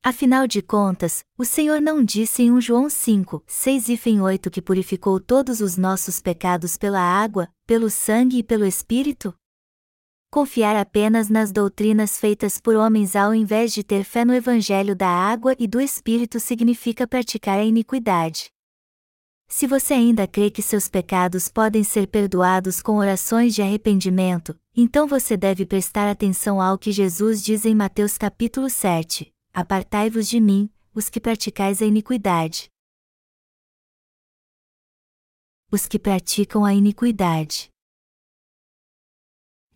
Afinal 0.00 0.46
de 0.46 0.62
contas, 0.62 1.24
o 1.36 1.44
Senhor 1.44 1.80
não 1.80 2.04
disse 2.04 2.44
em 2.44 2.52
1 2.52 2.60
João 2.60 2.88
5, 2.88 3.42
6 3.46 3.88
e 3.88 4.20
8 4.20 4.50
que 4.50 4.62
purificou 4.62 5.18
todos 5.18 5.60
os 5.60 5.76
nossos 5.76 6.20
pecados 6.20 6.76
pela 6.76 7.00
água, 7.00 7.48
pelo 7.66 7.90
sangue 7.90 8.38
e 8.38 8.42
pelo 8.44 8.64
Espírito? 8.64 9.34
Confiar 10.30 10.76
apenas 10.76 11.28
nas 11.28 11.50
doutrinas 11.50 12.16
feitas 12.16 12.60
por 12.60 12.76
homens 12.76 13.16
ao 13.16 13.34
invés 13.34 13.72
de 13.72 13.82
ter 13.82 14.04
fé 14.04 14.24
no 14.24 14.34
Evangelho 14.34 14.94
da 14.94 15.08
água 15.08 15.56
e 15.58 15.66
do 15.66 15.80
Espírito 15.80 16.38
significa 16.38 17.08
praticar 17.08 17.58
a 17.58 17.64
iniquidade. 17.64 18.53
Se 19.48 19.66
você 19.66 19.94
ainda 19.94 20.26
crê 20.26 20.50
que 20.50 20.62
seus 20.62 20.88
pecados 20.88 21.48
podem 21.48 21.84
ser 21.84 22.08
perdoados 22.08 22.82
com 22.82 22.96
orações 22.96 23.54
de 23.54 23.62
arrependimento, 23.62 24.58
então 24.74 25.06
você 25.06 25.36
deve 25.36 25.64
prestar 25.64 26.10
atenção 26.10 26.60
ao 26.60 26.78
que 26.78 26.90
Jesus 26.90 27.42
diz 27.42 27.64
em 27.64 27.74
Mateus 27.74 28.18
capítulo 28.18 28.68
7: 28.68 29.32
Apartai-vos 29.52 30.28
de 30.28 30.40
mim, 30.40 30.68
os 30.94 31.08
que 31.08 31.20
praticais 31.20 31.80
a 31.80 31.86
iniquidade. 31.86 32.68
Os 35.70 35.86
que 35.86 35.98
praticam 35.98 36.64
a 36.64 36.72
iniquidade. 36.72 37.68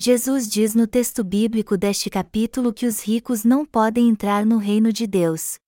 Jesus 0.01 0.49
diz 0.49 0.77
no 0.77 0.87
texto 0.87 1.25
bíblico 1.25 1.77
deste 1.77 2.09
capítulo 2.09 2.73
que 2.73 2.87
os 2.87 3.01
ricos 3.01 3.43
não 3.43 3.67
podem 3.67 4.09
entrar 4.09 4.47
no 4.47 4.57
reino 4.59 4.93
de 4.93 5.09
Deus. 5.09 5.59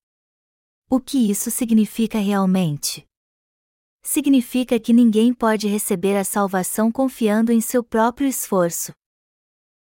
O 0.88 1.00
que 1.00 1.30
isso 1.30 1.50
significa 1.50 2.18
realmente? 2.18 3.09
Significa 4.02 4.80
que 4.80 4.92
ninguém 4.92 5.32
pode 5.34 5.68
receber 5.68 6.16
a 6.16 6.24
salvação 6.24 6.90
confiando 6.90 7.52
em 7.52 7.60
seu 7.60 7.82
próprio 7.82 8.26
esforço. 8.26 8.92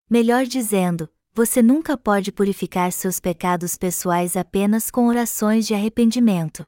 Melhor 0.09 0.45
dizendo, 0.45 1.09
você 1.33 1.61
nunca 1.61 1.95
pode 1.95 2.31
purificar 2.31 2.91
seus 2.91 3.19
pecados 3.19 3.77
pessoais 3.77 4.35
apenas 4.35 4.89
com 4.89 5.07
orações 5.07 5.67
de 5.67 5.75
arrependimento. 5.75 6.65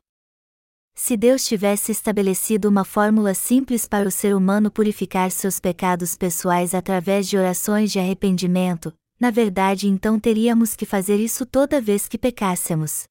Se 0.93 1.17
Deus 1.17 1.45
tivesse 1.45 1.91
estabelecido 1.91 2.67
uma 2.67 2.83
fórmula 2.83 3.33
simples 3.33 3.87
para 3.87 4.07
o 4.07 4.11
ser 4.11 4.35
humano 4.35 4.69
purificar 4.69 5.31
seus 5.31 5.59
pecados 5.59 6.15
pessoais 6.15 6.75
através 6.75 7.27
de 7.27 7.37
orações 7.37 7.91
de 7.91 7.97
arrependimento, 7.97 8.93
na 9.19 9.31
verdade 9.31 9.87
então 9.87 10.19
teríamos 10.19 10.75
que 10.75 10.85
fazer 10.85 11.15
isso 11.15 11.45
toda 11.45 11.81
vez 11.81 12.07
que 12.07 12.17
pecássemos. 12.17 13.05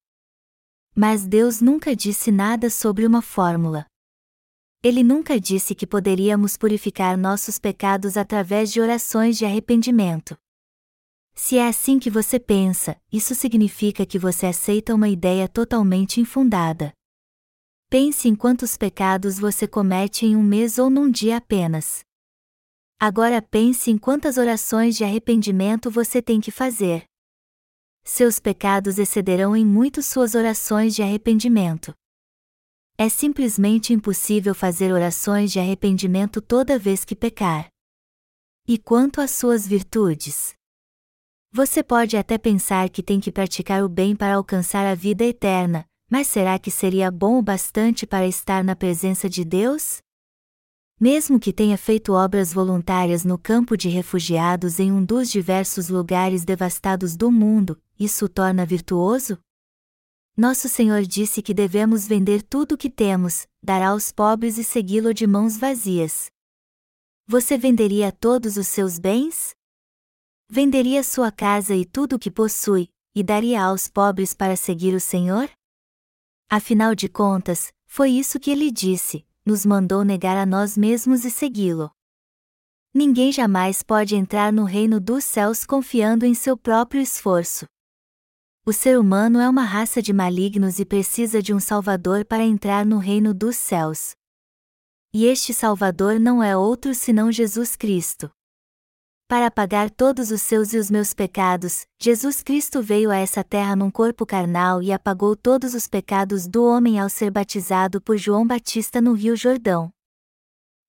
Mas 0.95 1.27
Deus 1.27 1.61
nunca 1.61 1.97
disse 1.97 2.31
nada 2.31 2.71
sobre 2.71 3.07
uma 3.07 3.23
fórmula. 3.23 3.87
Ele 4.83 5.03
nunca 5.03 5.41
disse 5.41 5.75
que 5.75 5.87
poderíamos 5.87 6.57
purificar 6.57 7.17
nossos 7.19 7.59
pecados 7.59 8.17
através 8.17 8.71
de 8.73 8.81
orações 8.81 9.37
de 9.37 9.45
arrependimento. 9.45 10.39
Se 11.35 11.59
é 11.59 11.67
assim 11.67 11.99
que 11.99 12.09
você 12.09 12.39
pensa, 12.39 13.01
isso 13.13 13.35
significa 13.35 14.07
que 14.07 14.19
você 14.19 14.47
aceita 14.47 14.95
uma 14.95 15.09
ideia 15.09 15.49
totalmente 15.49 16.21
infundada. 16.21 16.93
Pense 17.91 18.29
em 18.29 18.37
quantos 18.37 18.77
pecados 18.77 19.39
você 19.39 19.67
comete 19.67 20.27
em 20.27 20.37
um 20.37 20.43
mês 20.43 20.79
ou 20.79 20.91
num 20.91 21.11
dia 21.11 21.39
apenas. 21.39 22.01
Agora 23.01 23.41
pense 23.41 23.91
em 23.91 23.99
quantas 23.99 24.37
orações 24.37 24.97
de 24.97 25.05
arrependimento 25.05 25.91
você 25.91 26.21
tem 26.21 26.41
que 26.41 26.51
fazer. 26.51 27.05
Seus 28.05 28.39
pecados 28.39 28.99
excederão 28.99 29.57
em 29.57 29.65
muito 29.65 30.03
suas 30.03 30.35
orações 30.35 30.95
de 30.95 31.03
arrependimento. 31.03 31.95
É 33.01 33.09
simplesmente 33.09 33.93
impossível 33.93 34.53
fazer 34.53 34.93
orações 34.93 35.53
de 35.53 35.61
arrependimento 35.61 36.43
toda 36.43 36.77
vez 36.77 37.05
que 37.05 37.15
pecar. 37.15 37.69
E 38.67 38.77
quanto 38.77 39.21
às 39.21 39.31
suas 39.31 39.65
virtudes? 39.65 40.53
Você 41.53 41.81
pode 41.81 42.17
até 42.17 42.37
pensar 42.37 42.91
que 42.91 43.01
tem 43.01 43.21
que 43.21 43.31
praticar 43.31 43.85
o 43.85 43.89
bem 43.89 44.17
para 44.17 44.35
alcançar 44.35 44.85
a 44.85 44.97
vida 44.97 45.23
eterna, 45.25 45.85
mas 46.11 46.27
será 46.27 46.59
que 46.59 46.73
seria 46.73 47.09
bom 47.09 47.39
o 47.39 47.43
bastante 47.43 48.05
para 48.05 48.27
estar 48.27 48.65
na 48.65 48.75
presença 48.75 49.29
de 49.29 49.45
Deus? 49.45 49.99
Mesmo 51.01 51.39
que 51.39 51.53
tenha 51.53 51.79
feito 51.79 52.15
obras 52.15 52.53
voluntárias 52.53 53.25
no 53.25 53.39
campo 53.39 53.77
de 53.77 53.89
refugiados 53.89 54.81
em 54.81 54.91
um 54.91 55.05
dos 55.05 55.31
diversos 55.31 55.89
lugares 55.89 56.45
devastados 56.45 57.17
do 57.17 57.31
mundo, 57.31 57.81
isso 57.97 58.25
o 58.25 58.29
torna 58.29 58.67
virtuoso? 58.67 59.39
Nosso 60.41 60.69
Senhor 60.69 61.03
disse 61.03 61.43
que 61.43 61.53
devemos 61.53 62.07
vender 62.07 62.45
tudo 62.45 62.77
o 62.77 62.79
que 62.79 62.89
temos, 62.89 63.45
dar 63.61 63.83
aos 63.83 64.13
pobres 64.13 64.57
e 64.57 64.63
segui-lo 64.63 65.13
de 65.13 65.27
mãos 65.27 65.57
vazias. 65.57 66.31
Você 67.27 67.59
venderia 67.59 68.13
todos 68.13 68.57
os 68.57 68.69
seus 68.69 69.01
bens? 69.01 69.51
Venderia 70.49 71.03
sua 71.03 71.33
casa 71.33 71.75
e 71.75 71.85
tudo 71.85 72.15
o 72.15 72.19
que 72.21 72.31
possui, 72.31 72.89
e 73.17 73.25
daria 73.25 73.65
aos 73.65 73.89
pobres 73.89 74.33
para 74.33 74.55
seguir 74.55 74.95
o 74.95 75.01
Senhor? 75.01 75.51
Afinal 76.49 76.95
de 76.95 77.09
contas, 77.09 77.73
foi 77.85 78.13
isso 78.13 78.39
que 78.39 78.53
ele 78.53 78.71
disse: 78.71 79.27
nos 79.45 79.67
mandou 79.67 80.05
negar 80.05 80.37
a 80.37 80.47
nós 80.47 80.79
mesmos 80.79 81.25
e 81.25 81.33
segui-lo. 81.33 81.91
Ninguém 82.95 83.33
jamais 83.33 83.83
pode 83.83 84.15
entrar 84.15 84.53
no 84.53 84.63
reino 84.63 85.01
dos 85.01 85.25
céus 85.25 85.67
confiando 85.67 86.25
em 86.25 86.33
seu 86.33 86.57
próprio 86.57 87.03
esforço. 87.03 87.67
O 88.69 88.73
ser 88.75 88.99
humano 88.99 89.41
é 89.41 89.49
uma 89.49 89.65
raça 89.65 90.03
de 90.03 90.13
malignos 90.13 90.79
e 90.79 90.85
precisa 90.85 91.41
de 91.41 91.55
um 91.55 91.59
Salvador 91.59 92.27
para 92.27 92.45
entrar 92.45 92.85
no 92.85 92.99
reino 92.99 93.33
dos 93.33 93.57
céus. 93.57 94.11
E 95.11 95.25
este 95.25 95.55
Salvador 95.55 96.21
não 96.21 96.43
é 96.43 96.55
outro 96.55 96.95
senão 96.95 97.33
Jesus 97.33 97.75
Cristo. 97.77 98.31
Para 99.27 99.51
pagar 99.51 99.89
todos 99.89 100.31
os 100.31 100.43
seus 100.43 100.75
e 100.75 100.77
os 100.77 100.91
meus 100.91 101.15
pecados, 101.15 101.87
Jesus 101.99 102.43
Cristo 102.43 102.83
veio 102.83 103.11
a 103.11 103.17
essa 103.17 103.43
terra 103.43 103.75
num 103.75 103.91
corpo 103.91 104.27
carnal 104.27 104.83
e 104.83 104.93
apagou 104.93 105.35
todos 105.35 105.73
os 105.73 105.89
pecados 105.89 106.47
do 106.47 106.63
homem 106.63 107.01
ao 107.01 107.09
ser 107.09 107.31
batizado 107.31 108.03
por 108.03 108.19
João 108.19 108.47
Batista 108.47 109.01
no 109.01 109.15
Rio 109.15 109.35
Jordão. 109.35 109.91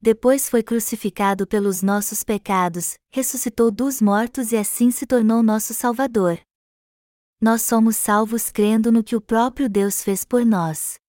Depois 0.01 0.49
foi 0.49 0.63
crucificado 0.63 1.47
pelos 1.47 1.81
nossos 1.81 2.25
pecados, 2.25 2.95
ressuscitou 3.09 3.71
dos 3.71 4.01
mortos 4.01 4.51
e 4.51 4.57
assim 4.57 4.91
se 4.91 5.05
tornou 5.05 5.41
nosso 5.41 5.73
Salvador. 5.73 6.41
Nós 7.41 7.61
somos 7.61 7.95
salvos 7.95 8.51
crendo 8.51 8.91
no 8.91 9.01
que 9.01 9.15
o 9.15 9.21
próprio 9.21 9.69
Deus 9.69 10.03
fez 10.03 10.25
por 10.25 10.45
nós. 10.45 10.99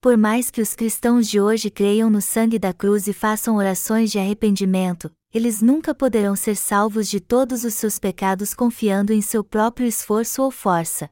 Por 0.00 0.16
mais 0.16 0.50
que 0.50 0.62
os 0.62 0.74
cristãos 0.74 1.28
de 1.28 1.38
hoje 1.38 1.70
creiam 1.70 2.08
no 2.08 2.22
sangue 2.22 2.58
da 2.58 2.72
cruz 2.72 3.06
e 3.06 3.12
façam 3.12 3.56
orações 3.56 4.10
de 4.10 4.18
arrependimento, 4.18 5.14
eles 5.34 5.60
nunca 5.60 5.94
poderão 5.94 6.34
ser 6.34 6.56
salvos 6.56 7.10
de 7.10 7.20
todos 7.20 7.62
os 7.62 7.74
seus 7.74 7.98
pecados 7.98 8.54
confiando 8.54 9.12
em 9.12 9.20
seu 9.20 9.44
próprio 9.44 9.86
esforço 9.86 10.42
ou 10.42 10.50
força. 10.50 11.10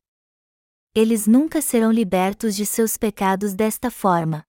Eles 0.95 1.27
nunca 1.27 1.61
serão 1.61 1.93
libertos 1.93 2.57
de 2.57 2.65
seus 2.65 2.97
pecados 2.97 3.53
desta 3.53 3.91
forma. 3.91 4.45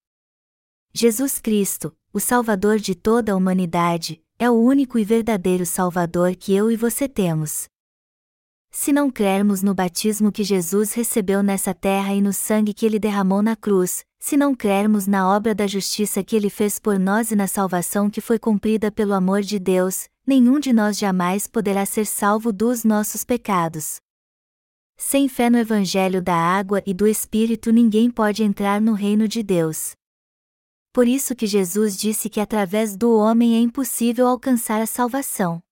Jesus 0.94 1.38
Cristo, 1.38 1.94
o 2.10 2.20
Salvador 2.20 2.78
de 2.78 2.94
toda 2.94 3.32
a 3.32 3.36
humanidade, 3.36 4.22
é 4.38 4.50
o 4.50 4.54
único 4.54 4.98
e 4.98 5.04
verdadeiro 5.04 5.66
Salvador 5.66 6.34
que 6.36 6.54
eu 6.54 6.70
e 6.70 6.76
você 6.76 7.06
temos. 7.06 7.68
Se 8.76 8.92
não 8.92 9.08
crermos 9.08 9.62
no 9.62 9.72
batismo 9.72 10.32
que 10.32 10.42
Jesus 10.42 10.94
recebeu 10.94 11.44
nessa 11.44 11.72
terra 11.72 12.12
e 12.12 12.20
no 12.20 12.32
sangue 12.32 12.74
que 12.74 12.84
ele 12.84 12.98
derramou 12.98 13.40
na 13.40 13.54
cruz, 13.54 14.04
se 14.18 14.36
não 14.36 14.52
crermos 14.52 15.06
na 15.06 15.32
obra 15.32 15.54
da 15.54 15.64
justiça 15.64 16.24
que 16.24 16.34
ele 16.34 16.50
fez 16.50 16.80
por 16.80 16.98
nós 16.98 17.30
e 17.30 17.36
na 17.36 17.46
salvação 17.46 18.10
que 18.10 18.20
foi 18.20 18.36
cumprida 18.36 18.90
pelo 18.90 19.14
amor 19.14 19.42
de 19.42 19.60
Deus, 19.60 20.08
nenhum 20.26 20.58
de 20.58 20.72
nós 20.72 20.98
jamais 20.98 21.46
poderá 21.46 21.86
ser 21.86 22.04
salvo 22.04 22.52
dos 22.52 22.82
nossos 22.82 23.22
pecados. 23.22 24.00
Sem 24.96 25.28
fé 25.28 25.48
no 25.48 25.56
Evangelho 25.56 26.20
da 26.20 26.34
água 26.34 26.82
e 26.84 26.92
do 26.92 27.06
Espírito 27.06 27.70
ninguém 27.70 28.10
pode 28.10 28.42
entrar 28.42 28.80
no 28.80 28.94
reino 28.94 29.28
de 29.28 29.44
Deus. 29.44 29.92
Por 30.92 31.06
isso 31.06 31.36
que 31.36 31.46
Jesus 31.46 31.96
disse 31.96 32.28
que 32.28 32.40
através 32.40 32.96
do 32.96 33.16
homem 33.16 33.54
é 33.54 33.60
impossível 33.60 34.26
alcançar 34.26 34.82
a 34.82 34.86
salvação. 34.86 35.62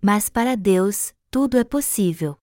Mas 0.00 0.28
para 0.28 0.56
Deus, 0.56 1.12
tudo 1.34 1.58
é 1.58 1.64
possível. 1.64 2.36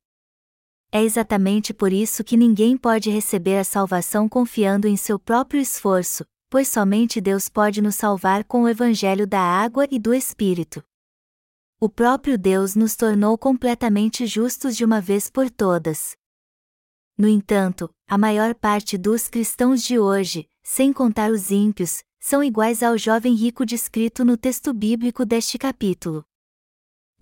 É 0.91 1.01
exatamente 1.01 1.73
por 1.73 1.93
isso 1.93 2.25
que 2.25 2.35
ninguém 2.35 2.75
pode 2.75 3.09
receber 3.09 3.57
a 3.57 3.63
salvação 3.63 4.27
confiando 4.27 4.85
em 4.85 4.97
seu 4.97 5.17
próprio 5.17 5.61
esforço, 5.61 6.25
pois 6.49 6.67
somente 6.67 7.21
Deus 7.21 7.47
pode 7.47 7.81
nos 7.81 7.95
salvar 7.95 8.43
com 8.43 8.63
o 8.63 8.67
Evangelho 8.67 9.25
da 9.25 9.39
água 9.39 9.87
e 9.89 9.97
do 9.97 10.13
Espírito. 10.13 10.83
O 11.79 11.87
próprio 11.87 12.37
Deus 12.37 12.75
nos 12.75 12.97
tornou 12.97 13.37
completamente 13.37 14.25
justos 14.25 14.75
de 14.75 14.83
uma 14.83 14.99
vez 14.99 15.29
por 15.29 15.49
todas. 15.49 16.17
No 17.17 17.29
entanto, 17.29 17.89
a 18.09 18.17
maior 18.17 18.53
parte 18.53 18.97
dos 18.97 19.29
cristãos 19.29 19.81
de 19.81 19.97
hoje, 19.97 20.49
sem 20.63 20.91
contar 20.91 21.31
os 21.31 21.49
ímpios, 21.49 22.03
são 22.19 22.43
iguais 22.43 22.83
ao 22.83 22.97
jovem 22.97 23.35
rico 23.35 23.65
descrito 23.65 24.25
no 24.25 24.35
texto 24.35 24.73
bíblico 24.73 25.25
deste 25.25 25.57
capítulo. 25.57 26.25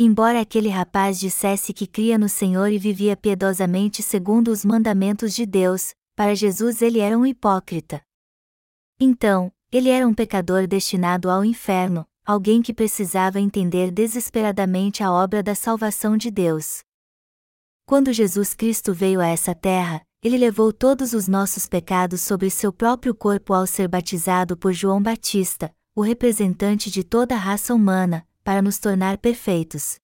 Embora 0.02 0.40
aquele 0.40 0.70
rapaz 0.70 1.20
dissesse 1.20 1.74
que 1.74 1.86
cria 1.86 2.18
no 2.18 2.30
Senhor 2.30 2.72
e 2.72 2.80
vivia 2.80 3.18
piedosamente 3.18 4.02
segundo 4.02 4.48
os 4.48 4.64
mandamentos 4.64 5.36
de 5.36 5.46
Deus, 5.46 5.94
para 6.16 6.34
Jesus 6.34 6.82
ele 6.82 7.00
era 7.00 7.18
um 7.18 7.26
hipócrita. 7.26 8.02
Então, 8.98 9.52
ele 9.70 9.90
era 9.90 10.08
um 10.08 10.14
pecador 10.14 10.66
destinado 10.68 11.30
ao 11.30 11.44
inferno, 11.44 12.08
alguém 12.26 12.62
que 12.62 12.74
precisava 12.74 13.42
entender 13.42 13.92
desesperadamente 13.92 15.04
a 15.04 15.12
obra 15.12 15.44
da 15.44 15.54
salvação 15.54 16.16
de 16.16 16.32
Deus. 16.32 16.80
Quando 17.86 18.14
Jesus 18.14 18.54
Cristo 18.54 18.94
veio 18.94 19.20
a 19.20 19.28
essa 19.28 19.54
terra, 19.54 20.02
ele 20.24 20.38
levou 20.38 20.72
todos 20.72 21.12
os 21.12 21.28
nossos 21.28 21.68
pecados 21.68 22.22
sobre 22.22 22.50
seu 22.50 22.72
próprio 22.72 23.14
corpo 23.14 23.54
ao 23.54 23.68
ser 23.68 23.90
batizado 23.90 24.56
por 24.56 24.72
João 24.72 25.04
Batista, 25.04 25.76
o 25.94 26.02
representante 26.02 26.90
de 26.90 27.04
toda 27.04 27.36
a 27.36 27.38
raça 27.38 27.76
humana, 27.76 28.26
para 28.50 28.64
nos 28.64 28.80
tornar 28.80 29.20
perfeitos. 29.20 30.00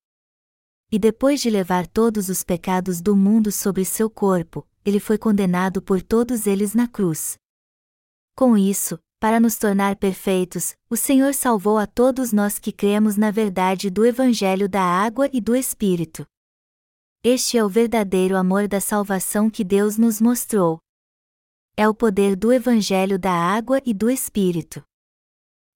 E 0.91 0.99
depois 0.99 1.41
de 1.41 1.49
levar 1.49 1.88
todos 1.88 2.29
os 2.29 2.43
pecados 2.43 3.01
do 3.01 3.15
mundo 3.15 3.51
sobre 3.51 3.84
seu 3.84 4.08
corpo, 4.08 4.63
ele 4.86 4.99
foi 4.99 5.17
condenado 5.17 5.81
por 5.81 5.99
todos 5.99 6.45
eles 6.45 6.75
na 6.75 6.88
cruz. 6.88 7.39
Com 8.36 8.55
isso, 8.55 8.99
para 9.19 9.39
nos 9.39 9.55
tornar 9.58 9.95
perfeitos, 9.95 10.75
o 10.88 10.95
Senhor 10.95 11.34
salvou 11.34 11.79
a 11.79 11.88
todos 11.88 12.31
nós 12.31 12.60
que 12.60 12.71
cremos 12.71 13.17
na 13.17 13.31
verdade 13.31 13.89
do 13.89 14.05
Evangelho 14.05 14.69
da 14.69 14.84
água 14.84 15.27
e 15.34 15.41
do 15.41 15.55
Espírito. 15.55 16.23
Este 17.23 17.58
é 17.58 17.65
o 17.65 17.67
verdadeiro 17.67 18.38
amor 18.38 18.67
da 18.67 18.79
salvação 18.79 19.49
que 19.49 19.63
Deus 19.63 19.97
nos 19.97 20.21
mostrou. 20.21 20.77
É 21.75 21.89
o 21.89 21.95
poder 21.95 22.36
do 22.36 22.53
Evangelho 22.53 23.17
da 23.17 23.34
água 23.34 23.81
e 23.84 23.91
do 23.91 24.08
Espírito. 24.08 24.84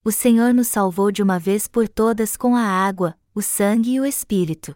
O 0.04 0.14
Senhor 0.14 0.54
nos 0.54 0.70
salvou 0.70 1.12
de 1.12 1.22
uma 1.22 1.38
vez 1.38 1.68
por 1.68 1.90
todas 1.90 2.38
com 2.38 2.56
a 2.56 2.62
água, 2.62 3.20
o 3.36 3.42
sangue 3.42 3.96
e 3.96 4.00
o 4.00 4.06
Espírito. 4.06 4.74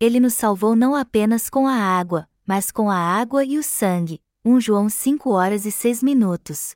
Ele 0.00 0.18
nos 0.18 0.34
salvou 0.34 0.74
não 0.74 0.96
apenas 0.96 1.48
com 1.48 1.66
a 1.68 1.74
água, 1.74 2.28
mas 2.44 2.72
com 2.72 2.90
a 2.90 2.96
água 2.96 3.44
e 3.44 3.56
o 3.56 3.62
sangue. 3.62 4.20
1 4.44 4.60
João 4.60 4.88
5 4.88 5.30
horas 5.30 5.64
e 5.64 5.70
6 5.70 6.02
minutos. 6.02 6.74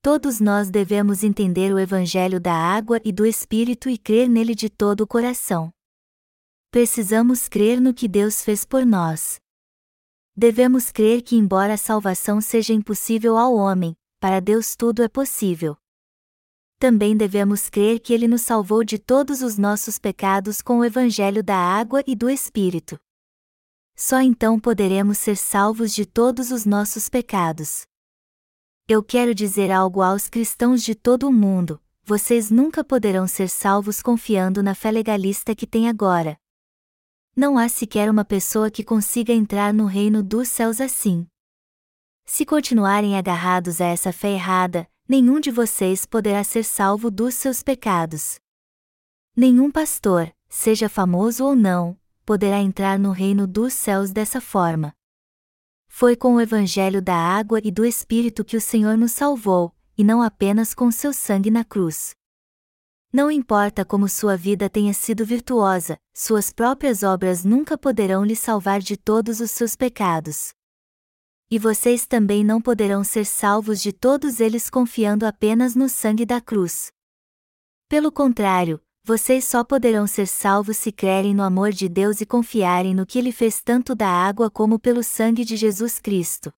Todos 0.00 0.40
nós 0.40 0.70
devemos 0.70 1.22
entender 1.22 1.74
o 1.74 1.78
Evangelho 1.78 2.40
da 2.40 2.54
água 2.54 3.00
e 3.04 3.12
do 3.12 3.26
Espírito 3.26 3.90
e 3.90 3.98
crer 3.98 4.28
nele 4.28 4.54
de 4.54 4.70
todo 4.70 5.02
o 5.02 5.06
coração. 5.06 5.70
Precisamos 6.70 7.48
crer 7.48 7.80
no 7.80 7.92
que 7.92 8.08
Deus 8.08 8.42
fez 8.42 8.64
por 8.64 8.86
nós. 8.86 9.38
Devemos 10.34 10.90
crer 10.90 11.22
que, 11.22 11.36
embora 11.36 11.74
a 11.74 11.78
salvação 11.78 12.40
seja 12.40 12.72
impossível 12.72 13.36
ao 13.36 13.54
homem, 13.54 13.94
para 14.20 14.40
Deus 14.40 14.74
tudo 14.74 15.02
é 15.02 15.08
possível. 15.08 15.76
Também 16.78 17.16
devemos 17.16 17.70
crer 17.70 18.00
que 18.00 18.12
Ele 18.12 18.28
nos 18.28 18.42
salvou 18.42 18.84
de 18.84 18.98
todos 18.98 19.40
os 19.40 19.56
nossos 19.56 19.98
pecados 19.98 20.60
com 20.60 20.78
o 20.78 20.84
Evangelho 20.84 21.42
da 21.42 21.56
água 21.56 22.02
e 22.06 22.14
do 22.14 22.28
Espírito. 22.28 22.98
Só 23.94 24.20
então 24.20 24.60
poderemos 24.60 25.16
ser 25.16 25.36
salvos 25.36 25.94
de 25.94 26.04
todos 26.04 26.50
os 26.50 26.66
nossos 26.66 27.08
pecados. 27.08 27.86
Eu 28.86 29.02
quero 29.02 29.34
dizer 29.34 29.70
algo 29.70 30.02
aos 30.02 30.28
cristãos 30.28 30.82
de 30.82 30.94
todo 30.94 31.26
o 31.26 31.32
mundo: 31.32 31.80
vocês 32.04 32.50
nunca 32.50 32.84
poderão 32.84 33.26
ser 33.26 33.48
salvos 33.48 34.02
confiando 34.02 34.62
na 34.62 34.74
fé 34.74 34.90
legalista 34.90 35.54
que 35.56 35.66
tem 35.66 35.88
agora. 35.88 36.38
Não 37.34 37.56
há 37.56 37.68
sequer 37.70 38.10
uma 38.10 38.24
pessoa 38.24 38.70
que 38.70 38.84
consiga 38.84 39.32
entrar 39.32 39.72
no 39.72 39.86
reino 39.86 40.22
dos 40.22 40.48
céus 40.48 40.80
assim. 40.80 41.26
Se 42.26 42.44
continuarem 42.44 43.16
agarrados 43.16 43.80
a 43.80 43.86
essa 43.86 44.12
fé 44.12 44.32
errada, 44.32 44.86
nenhum 45.08 45.40
de 45.40 45.50
vocês 45.50 46.04
poderá 46.04 46.42
ser 46.42 46.64
salvo 46.64 47.10
dos 47.10 47.34
seus 47.34 47.62
pecados. 47.62 48.38
Nenhum 49.36 49.70
pastor, 49.70 50.32
seja 50.48 50.88
famoso 50.88 51.44
ou 51.44 51.54
não, 51.54 51.98
poderá 52.24 52.58
entrar 52.60 52.98
no 52.98 53.10
reino 53.10 53.46
dos 53.46 53.72
céus 53.72 54.10
dessa 54.10 54.40
forma. 54.40 54.92
Foi 55.88 56.16
com 56.16 56.34
o 56.34 56.40
Evangelho 56.40 57.00
da 57.00 57.14
água 57.14 57.60
e 57.62 57.70
do 57.70 57.84
Espírito 57.84 58.44
que 58.44 58.56
o 58.56 58.60
Senhor 58.60 58.96
nos 58.98 59.12
salvou, 59.12 59.74
e 59.96 60.02
não 60.02 60.20
apenas 60.20 60.74
com 60.74 60.90
seu 60.90 61.12
sangue 61.12 61.50
na 61.50 61.64
cruz. 61.64 62.14
Não 63.12 63.30
importa 63.30 63.84
como 63.84 64.08
sua 64.08 64.36
vida 64.36 64.68
tenha 64.68 64.92
sido 64.92 65.24
virtuosa, 65.24 65.96
suas 66.12 66.52
próprias 66.52 67.02
obras 67.02 67.44
nunca 67.44 67.78
poderão 67.78 68.24
lhe 68.24 68.36
salvar 68.36 68.80
de 68.80 68.96
todos 68.96 69.40
os 69.40 69.50
seus 69.50 69.76
pecados. 69.76 70.55
E 71.50 71.58
vocês 71.58 72.06
também 72.06 72.44
não 72.44 72.60
poderão 72.60 73.04
ser 73.04 73.24
salvos 73.24 73.80
de 73.80 73.92
todos 73.92 74.40
eles 74.40 74.68
confiando 74.68 75.24
apenas 75.24 75.76
no 75.76 75.88
sangue 75.88 76.26
da 76.26 76.40
cruz. 76.40 76.90
Pelo 77.88 78.10
contrário, 78.10 78.80
vocês 79.04 79.44
só 79.44 79.62
poderão 79.62 80.04
ser 80.04 80.26
salvos 80.26 80.76
se 80.76 80.90
crerem 80.90 81.32
no 81.32 81.44
amor 81.44 81.70
de 81.70 81.88
Deus 81.88 82.20
e 82.20 82.26
confiarem 82.26 82.92
no 82.92 83.06
que 83.06 83.16
Ele 83.16 83.30
fez 83.30 83.62
tanto 83.62 83.94
da 83.94 84.08
água 84.08 84.50
como 84.50 84.80
pelo 84.80 85.04
sangue 85.04 85.44
de 85.44 85.56
Jesus 85.56 86.00
Cristo. 86.00 86.52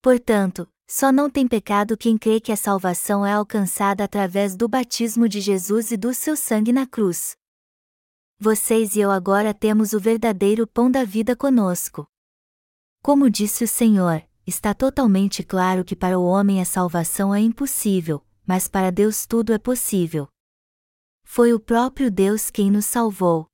Portanto, 0.00 0.68
só 0.86 1.10
não 1.10 1.28
tem 1.28 1.48
pecado 1.48 1.96
quem 1.96 2.16
crê 2.16 2.38
que 2.38 2.52
a 2.52 2.56
salvação 2.56 3.26
é 3.26 3.32
alcançada 3.32 4.04
através 4.04 4.54
do 4.54 4.68
batismo 4.68 5.28
de 5.28 5.40
Jesus 5.40 5.90
e 5.90 5.96
do 5.96 6.14
seu 6.14 6.36
sangue 6.36 6.72
na 6.72 6.86
cruz. 6.86 7.36
Vocês 8.38 8.94
e 8.94 9.00
eu 9.00 9.10
agora 9.10 9.52
temos 9.52 9.92
o 9.92 9.98
verdadeiro 9.98 10.64
pão 10.64 10.88
da 10.88 11.02
vida 11.02 11.34
conosco. 11.34 12.06
Como 13.08 13.30
disse 13.30 13.64
o 13.64 13.66
Senhor, 13.66 14.22
está 14.46 14.74
totalmente 14.74 15.42
claro 15.42 15.82
que 15.82 15.96
para 15.96 16.18
o 16.18 16.26
homem 16.26 16.60
a 16.60 16.64
salvação 16.66 17.34
é 17.34 17.40
impossível, 17.40 18.22
mas 18.46 18.68
para 18.68 18.92
Deus 18.92 19.24
tudo 19.24 19.54
é 19.54 19.56
possível. 19.56 20.28
Foi 21.24 21.54
o 21.54 21.58
próprio 21.58 22.10
Deus 22.10 22.50
quem 22.50 22.70
nos 22.70 22.84
salvou. 22.84 23.46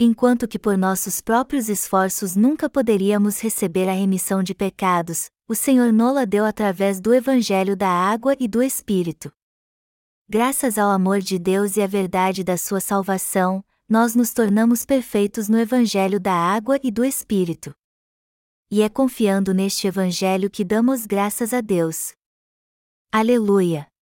Enquanto 0.00 0.48
que 0.48 0.58
por 0.58 0.78
nossos 0.78 1.20
próprios 1.20 1.68
esforços 1.68 2.34
nunca 2.34 2.70
poderíamos 2.70 3.38
receber 3.38 3.86
a 3.86 3.92
remissão 3.92 4.42
de 4.42 4.54
pecados, 4.54 5.28
o 5.46 5.54
Senhor 5.54 5.92
nola 5.92 6.24
deu 6.24 6.46
através 6.46 7.02
do 7.02 7.12
Evangelho 7.12 7.76
da 7.76 7.90
água 7.90 8.34
e 8.40 8.48
do 8.48 8.62
Espírito. 8.62 9.30
Graças 10.26 10.78
ao 10.78 10.90
amor 10.90 11.18
de 11.20 11.38
Deus 11.38 11.76
e 11.76 11.82
à 11.82 11.86
verdade 11.86 12.42
da 12.42 12.56
sua 12.56 12.80
salvação, 12.80 13.62
nós 13.86 14.14
nos 14.14 14.32
tornamos 14.32 14.86
perfeitos 14.86 15.50
no 15.50 15.58
Evangelho 15.58 16.18
da 16.18 16.32
água 16.32 16.80
e 16.82 16.90
do 16.90 17.04
Espírito. 17.04 17.74
E 18.70 18.82
é 18.82 18.88
confiando 18.88 19.52
neste 19.54 19.86
Evangelho 19.86 20.50
que 20.50 20.64
damos 20.64 21.06
graças 21.06 21.52
a 21.52 21.60
Deus. 21.60 22.14
Aleluia! 23.12 23.93